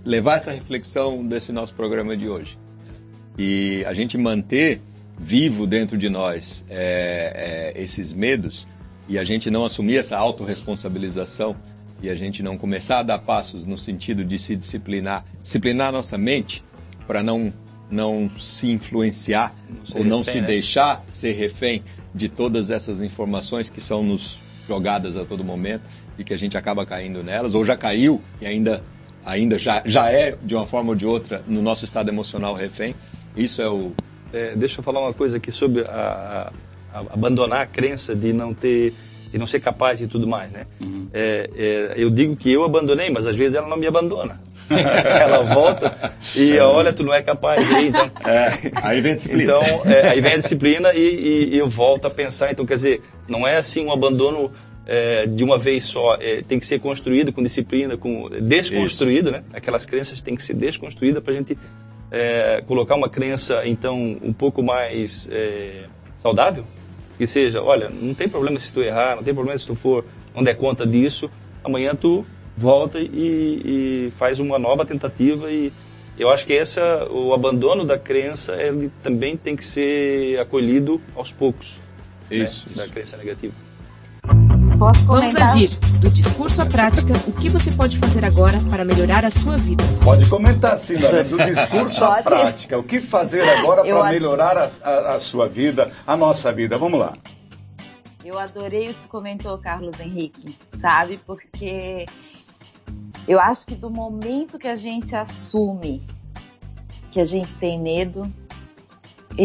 [0.06, 2.58] levar essa reflexão desse nosso programa de hoje.
[3.38, 4.80] E a gente manter
[5.18, 8.66] vivo dentro de nós é, esses medos
[9.10, 11.58] e a gente não assumir essa autorresponsabilização
[12.02, 16.18] e a gente não começar a dar passos no sentido de se disciplinar, disciplinar nossa
[16.18, 16.64] mente
[17.08, 17.54] para não
[17.92, 20.48] não se influenciar não ou não refém, se né?
[20.48, 21.84] deixar ser refém
[22.14, 25.82] de todas essas informações que são nos jogadas a todo momento
[26.18, 28.84] e que a gente acaba caindo nelas, ou já caiu e ainda,
[29.26, 32.94] ainda já, já é, de uma forma ou de outra, no nosso estado emocional refém.
[33.36, 33.94] Isso é o.
[34.32, 36.52] É, deixa eu falar uma coisa aqui sobre a,
[36.94, 38.94] a, a abandonar a crença de não ter
[39.32, 40.66] de não ser capaz e tudo mais, né?
[40.80, 41.08] Uhum.
[41.14, 44.42] É, é, eu digo que eu abandonei, mas às vezes ela não me abandona.
[44.70, 48.12] ela volta e olha, tu não é capaz aí, então.
[48.26, 49.44] É, aí vem a disciplina.
[49.44, 52.52] Então, é, aí vem a disciplina e, e, e, eu volto a pensar.
[52.52, 54.52] Então, quer dizer, não é assim um abandono
[54.86, 56.18] é, de uma vez só.
[56.22, 59.38] É, tem que ser construído com disciplina, com desconstruído, Isso.
[59.38, 59.44] né?
[59.54, 61.58] Aquelas crenças têm que ser desconstruídas para a gente
[62.12, 65.84] é, colocar uma crença, então, um pouco mais é,
[66.16, 66.64] saudável.
[67.20, 70.04] Que seja, olha, não tem problema se tu errar, não tem problema se tu for,
[70.34, 71.30] não der conta disso,
[71.64, 73.08] amanhã tu volta e,
[74.08, 75.72] e faz uma nova tentativa e
[76.18, 81.32] eu acho que essa o abandono da crença ele também tem que ser acolhido aos
[81.32, 81.80] poucos
[82.30, 82.78] isso, né, isso.
[82.78, 83.54] da crença negativa
[84.80, 85.70] Posso Vamos agir.
[86.00, 89.84] Do discurso à prática, o que você pode fazer agora para melhorar a sua vida?
[90.02, 90.96] Pode comentar, sim,
[91.30, 95.92] Do discurso à prática, o que fazer agora para melhorar a, a, a sua vida,
[96.08, 96.78] a nossa vida?
[96.78, 97.12] Vamos lá.
[98.24, 101.20] Eu adorei o que comentou, Carlos Henrique, sabe?
[101.28, 102.06] Porque
[103.28, 106.02] eu acho que do momento que a gente assume
[107.12, 108.32] que a gente tem medo,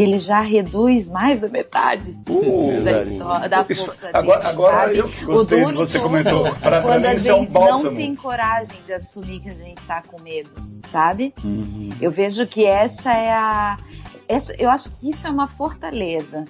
[0.02, 4.94] ele já reduz mais da metade Uh, da história, da Isso- força agora dele, agora
[4.94, 6.44] eu que gostei de duro você comentou.
[6.82, 7.96] Quando mim a isso é um gente não bálsamo.
[7.96, 10.50] tem coragem de assumir que a gente está com medo,
[10.90, 11.32] sabe?
[11.44, 11.90] Uhum.
[12.00, 13.76] Eu vejo que essa é a.
[14.28, 16.44] Essa, eu acho que isso é uma fortaleza.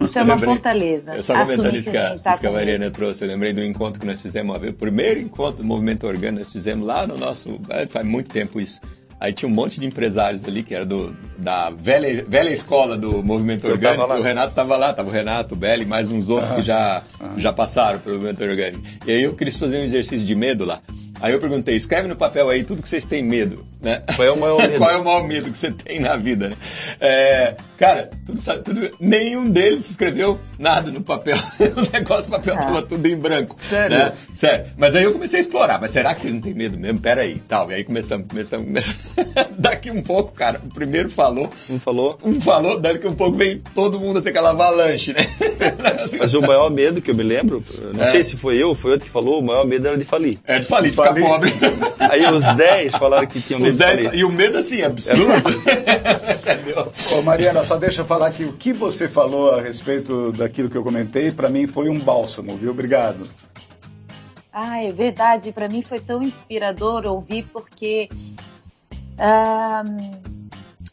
[0.00, 1.14] Isso é Eu uma lembrei- fortaleza.
[1.14, 2.52] Eu só comentando isso que que a está isso que a.
[2.52, 3.22] Mariana trouxe.
[3.24, 4.72] Eu lembrei do encontro que nós fizemos uma vez.
[4.72, 7.60] O primeiro encontro do movimento orgânico nós fizemos lá no nosso.
[7.68, 8.80] é, Faz muito tempo isso.
[9.20, 13.22] Aí tinha um monte de empresários ali que era do, da velha, velha escola do
[13.22, 14.00] movimento Eu orgânico.
[14.06, 14.18] tava.
[14.18, 17.02] O Renato estava lá, estava o Renato, o Belli e mais uns outros que já,
[17.36, 18.82] já passaram pelo movimento orgânico.
[19.06, 20.80] E aí eu queria fazer um exercício de medo lá.
[21.20, 24.02] Aí eu perguntei, escreve no papel aí tudo que vocês têm medo, né?
[24.16, 24.76] Qual é o maior medo?
[24.78, 26.56] Qual é o maior medo que você tem na vida, né?
[27.00, 31.36] É, cara, tudo, tudo- nenhum deles escreveu nada no papel.
[31.60, 32.62] o negócio, o papel Ah.
[32.62, 33.54] tava tudo em branco.
[33.58, 33.96] Sério?
[33.98, 34.12] né?
[34.32, 34.66] Sério.
[34.76, 35.80] Mas aí eu comecei a explorar.
[35.80, 36.98] Mas será que vocês não têm medo mesmo?
[37.00, 37.70] Pera aí, tal.
[37.70, 39.00] E aí começamos, começamos, começamos.
[39.58, 42.18] Daqui um pouco, cara, o primeiro falou, Um falou.
[42.24, 45.20] um falou, daqui um pouco vem todo mundo assim, aquela avalanche, né?
[46.18, 47.62] Mas o maior medo que eu me lembro,
[47.94, 48.06] não É.
[48.06, 50.38] sei se foi eu, foi outro que falou, o maior medo era de falir.
[50.44, 51.28] É de falir, de ficar Falir.
[51.28, 51.52] pobre.
[52.10, 54.18] Aí os 10 falaram que tinham Os medo de 10, falir.
[54.20, 55.50] e o medo assim, absurdo.
[55.50, 56.92] Entendeu?
[57.18, 60.76] Ô, Mariana, só deixa eu falar que o que você falou a respeito daquilo que
[60.76, 62.70] eu comentei, para mim foi um bálsamo, viu?
[62.70, 63.28] Obrigado.
[64.52, 65.52] Ah, é verdade.
[65.52, 68.08] Para mim foi tão inspirador ouvir porque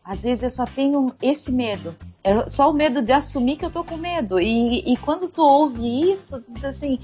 [0.03, 1.95] às vezes eu só tenho esse medo.
[2.23, 4.39] É só o medo de assumir que eu tô com medo.
[4.39, 6.99] E, e quando tu ouve isso, tu diz assim,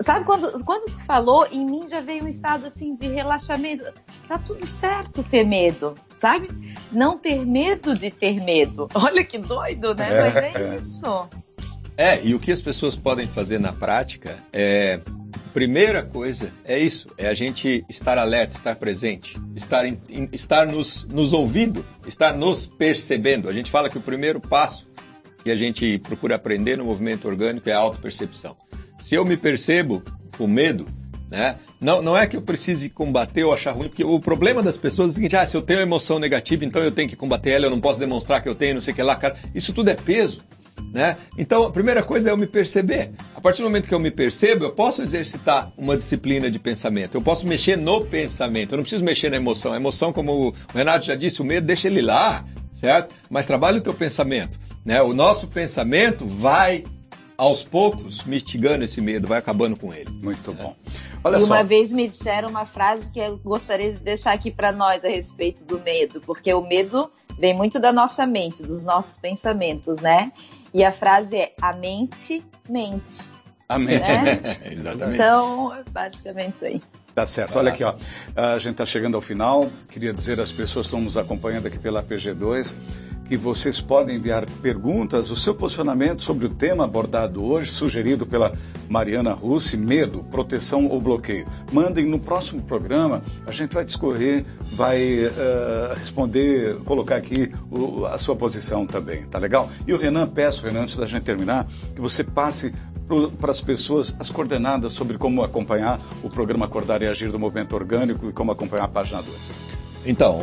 [0.00, 3.84] sabe quando quando tu falou, em mim já veio um estado assim de relaxamento.
[4.28, 6.48] Tá tudo certo ter medo, sabe?
[6.90, 8.88] Não ter medo de ter medo.
[8.94, 10.08] Olha que doido, né?
[10.10, 11.22] É, Mas é isso.
[11.96, 15.00] É, e o que as pessoas podem fazer na prática é.
[15.52, 21.04] Primeira coisa é isso, é a gente estar alerta, estar presente, estar, em- estar nos,
[21.04, 23.48] nos ouvindo, estar nos percebendo.
[23.48, 24.88] A gente fala que o primeiro passo
[25.44, 28.56] que a gente procura aprender no movimento orgânico é a autopercepção.
[29.04, 30.02] Se eu me percebo
[30.38, 30.86] com medo,
[31.30, 34.78] né, não, não é que eu precise combater ou achar ruim, porque o problema das
[34.78, 37.50] pessoas é o seguinte, ah, se eu tenho emoção negativa, então eu tenho que combater
[37.50, 39.36] ela, eu não posso demonstrar que eu tenho, não sei o que lá, cara.
[39.54, 40.42] Isso tudo é peso.
[40.90, 41.18] Né?
[41.36, 43.10] Então, a primeira coisa é eu me perceber.
[43.34, 47.14] A partir do momento que eu me percebo, eu posso exercitar uma disciplina de pensamento.
[47.14, 48.72] Eu posso mexer no pensamento.
[48.72, 49.74] Eu não preciso mexer na emoção.
[49.74, 52.42] A emoção, como o Renato já disse, o medo deixa ele lá,
[52.72, 53.14] certo?
[53.28, 54.58] Mas trabalha o teu pensamento.
[54.82, 55.02] Né?
[55.02, 56.84] O nosso pensamento vai,
[57.36, 60.10] aos poucos, mitigando esse medo, vai acabando com ele.
[60.10, 60.74] Muito bom.
[61.22, 61.54] Olha e só.
[61.54, 65.08] uma vez me disseram uma frase que eu gostaria de deixar aqui para nós a
[65.08, 70.32] respeito do medo, porque o medo vem muito da nossa mente, dos nossos pensamentos, né?
[70.72, 73.22] E a frase é: a mente mente.
[73.68, 73.98] Amém.
[73.98, 74.40] né?
[74.70, 75.14] Exatamente.
[75.14, 76.82] Então, é basicamente isso aí.
[77.14, 77.56] Tá certo.
[77.58, 77.94] Olha aqui, ó.
[78.34, 79.70] A gente está chegando ao final.
[79.88, 82.74] Queria dizer às pessoas que estão nos acompanhando aqui pela PG2
[83.26, 88.52] que vocês podem enviar perguntas, o seu posicionamento sobre o tema abordado hoje, sugerido pela
[88.86, 91.46] Mariana Russi, medo, proteção ou bloqueio.
[91.72, 94.44] Mandem no próximo programa, a gente vai discorrer,
[94.76, 99.70] vai eh, responder, colocar aqui o- a sua posição também, tá legal?
[99.86, 102.74] E o Renan, peço, Renan, antes da gente terminar, que você passe
[103.38, 107.74] para as pessoas as coordenadas sobre como acompanhar o programa Acordar e Agir do Movimento
[107.74, 109.52] Orgânico e como acompanhar a página 2.
[110.06, 110.42] Então,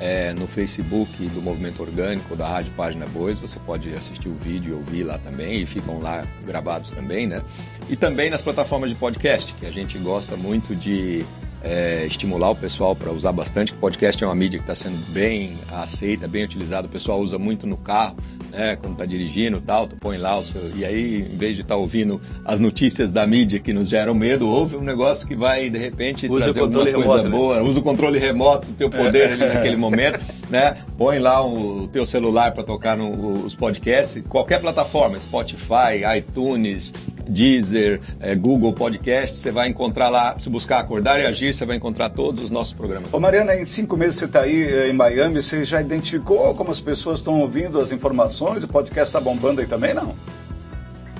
[0.00, 4.70] é, no Facebook do Movimento Orgânico da Rádio Página 2, você pode assistir o vídeo
[4.70, 7.42] e ouvir lá também, e ficam lá gravados também, né?
[7.88, 11.24] E também nas plataformas de podcast, que a gente gosta muito de
[11.62, 13.72] é, estimular o pessoal para usar bastante.
[13.72, 16.86] O podcast é uma mídia que está sendo bem aceita, bem utilizada.
[16.86, 18.16] O pessoal usa muito no carro,
[18.50, 19.86] né, quando está dirigindo, tal.
[19.86, 23.10] Tu põe lá o seu e aí, em vez de estar tá ouvindo as notícias
[23.10, 26.60] da mídia que nos geram medo, ouve um negócio que vai de repente Usa trazer
[26.60, 27.54] o controle alguma coisa remoto, né?
[27.54, 27.68] boa.
[27.68, 30.76] Usa o controle remoto, o teu poder ali naquele momento, né?
[30.96, 36.94] Põe lá o teu celular para tocar no, os podcasts, qualquer plataforma, Spotify, iTunes,
[37.28, 41.76] Deezer, eh, Google Podcast, você vai encontrar lá, se buscar acordar e agir, você vai
[41.76, 43.12] encontrar todos os nossos programas.
[43.12, 46.70] Ô Mariana, em cinco meses você está aí eh, em Miami, você já identificou como
[46.70, 48.64] as pessoas estão ouvindo as informações?
[48.64, 50.14] O podcast está bombando aí também, não?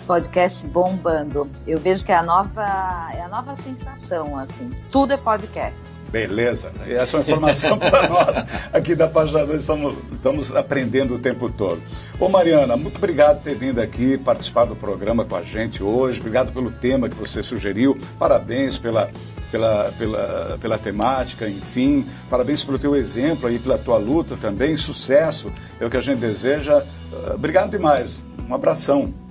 [0.07, 1.51] Podcast bombando.
[1.67, 4.71] Eu vejo que é a nova, é a nova sensação, assim.
[4.91, 5.98] Tudo é podcast.
[6.11, 6.73] Beleza.
[6.89, 11.49] Essa é uma informação para nós aqui da página 2, estamos, estamos aprendendo o tempo
[11.51, 11.81] todo.
[12.19, 16.21] Ô Mariana, muito obrigado por ter vindo aqui participar do programa com a gente hoje.
[16.21, 17.99] Obrigado pelo tema que você sugeriu.
[18.19, 19.11] Parabéns pela,
[19.51, 22.07] pela, pela, pela temática, enfim.
[22.31, 24.77] Parabéns pelo teu exemplo aí, pela tua luta também.
[24.77, 26.83] Sucesso é o que a gente deseja.
[27.13, 28.25] Uh, obrigado demais.
[28.49, 29.28] Um abração.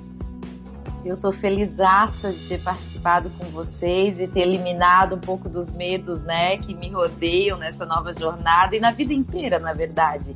[1.05, 6.23] Eu estou felizaça de ter participado com vocês e ter eliminado um pouco dos medos,
[6.23, 10.35] né, que me rodeiam nessa nova jornada e na vida inteira, na verdade.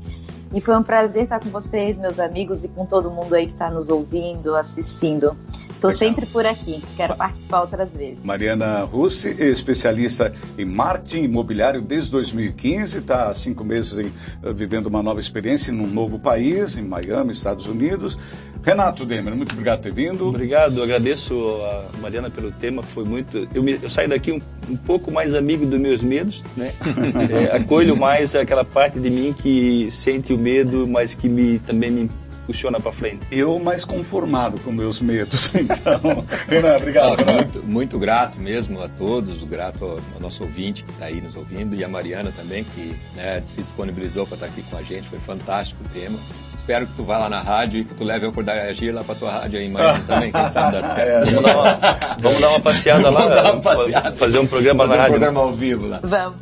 [0.53, 3.53] E foi um prazer estar com vocês, meus amigos, e com todo mundo aí que
[3.53, 5.35] está nos ouvindo, assistindo.
[5.69, 8.23] Estou sempre por aqui, quero participar outras vezes.
[8.23, 14.85] Mariana Russi, especialista em marketing imobiliário desde 2015, está há cinco meses em, eh, vivendo
[14.87, 18.15] uma nova experiência num novo país, em Miami, Estados Unidos.
[18.63, 20.27] Renato Demer, muito obrigado por ter vindo.
[20.27, 21.33] Obrigado, agradeço
[21.63, 23.47] a Mariana pelo tema, foi muito.
[23.51, 24.39] Eu, me, eu saí daqui um,
[24.69, 26.71] um, pouco mais amigo dos meus medos, né?
[27.51, 31.91] é, acolho mais aquela parte de mim que sente o medo, mas que me, também
[31.91, 32.11] me
[32.45, 33.25] funciona para frente.
[33.31, 36.25] Eu mais conformado com meus medos, então.
[36.47, 37.25] Renan, obrigado.
[37.25, 41.75] Muito, muito, grato mesmo a todos, grato ao nosso ouvinte que está aí nos ouvindo
[41.75, 45.07] e a Mariana também, que né, se disponibilizou para estar tá aqui com a gente,
[45.07, 46.17] foi fantástico o tema.
[46.55, 48.91] Espero que tu vá lá na rádio e que tu leve o Acordar e Agir
[48.91, 51.01] lá pra tua rádio aí, mas também, quem sabe dá certo.
[51.11, 53.19] É, vamos, dar uma, vamos dar uma passeada lá.
[53.19, 54.15] Vamos dar uma passeada.
[54.15, 55.15] Fazer um programa fazer na rádio.
[55.15, 55.99] um programa ao vivo lá.
[56.03, 56.37] Vamos.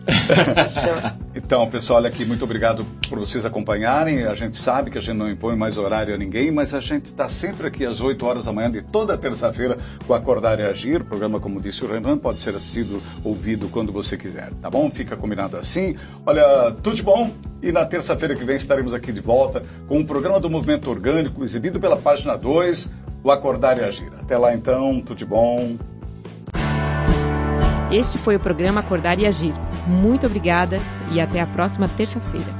[1.50, 4.24] Então, pessoal, olha aqui, muito obrigado por vocês acompanharem.
[4.26, 7.06] A gente sabe que a gente não impõe mais horário a ninguém, mas a gente
[7.06, 9.76] está sempre aqui às 8 horas da manhã de toda terça-feira
[10.06, 11.02] com Acordar e Agir.
[11.02, 14.91] O programa, como disse o Renan, pode ser assistido, ouvido quando você quiser, tá bom?
[14.91, 15.95] Fica combinado assim.
[16.24, 17.32] Olha, tudo de bom
[17.64, 21.43] e na terça-feira que vem estaremos aqui de volta com um programa do Movimento Orgânico,
[21.43, 22.93] exibido pela página 2,
[23.24, 24.12] o Acordar e Agir.
[24.20, 25.78] Até lá então, tudo de bom.
[27.91, 29.68] Este foi o programa Acordar e Agir.
[29.90, 30.80] Muito obrigada
[31.12, 32.59] e até a próxima terça-feira.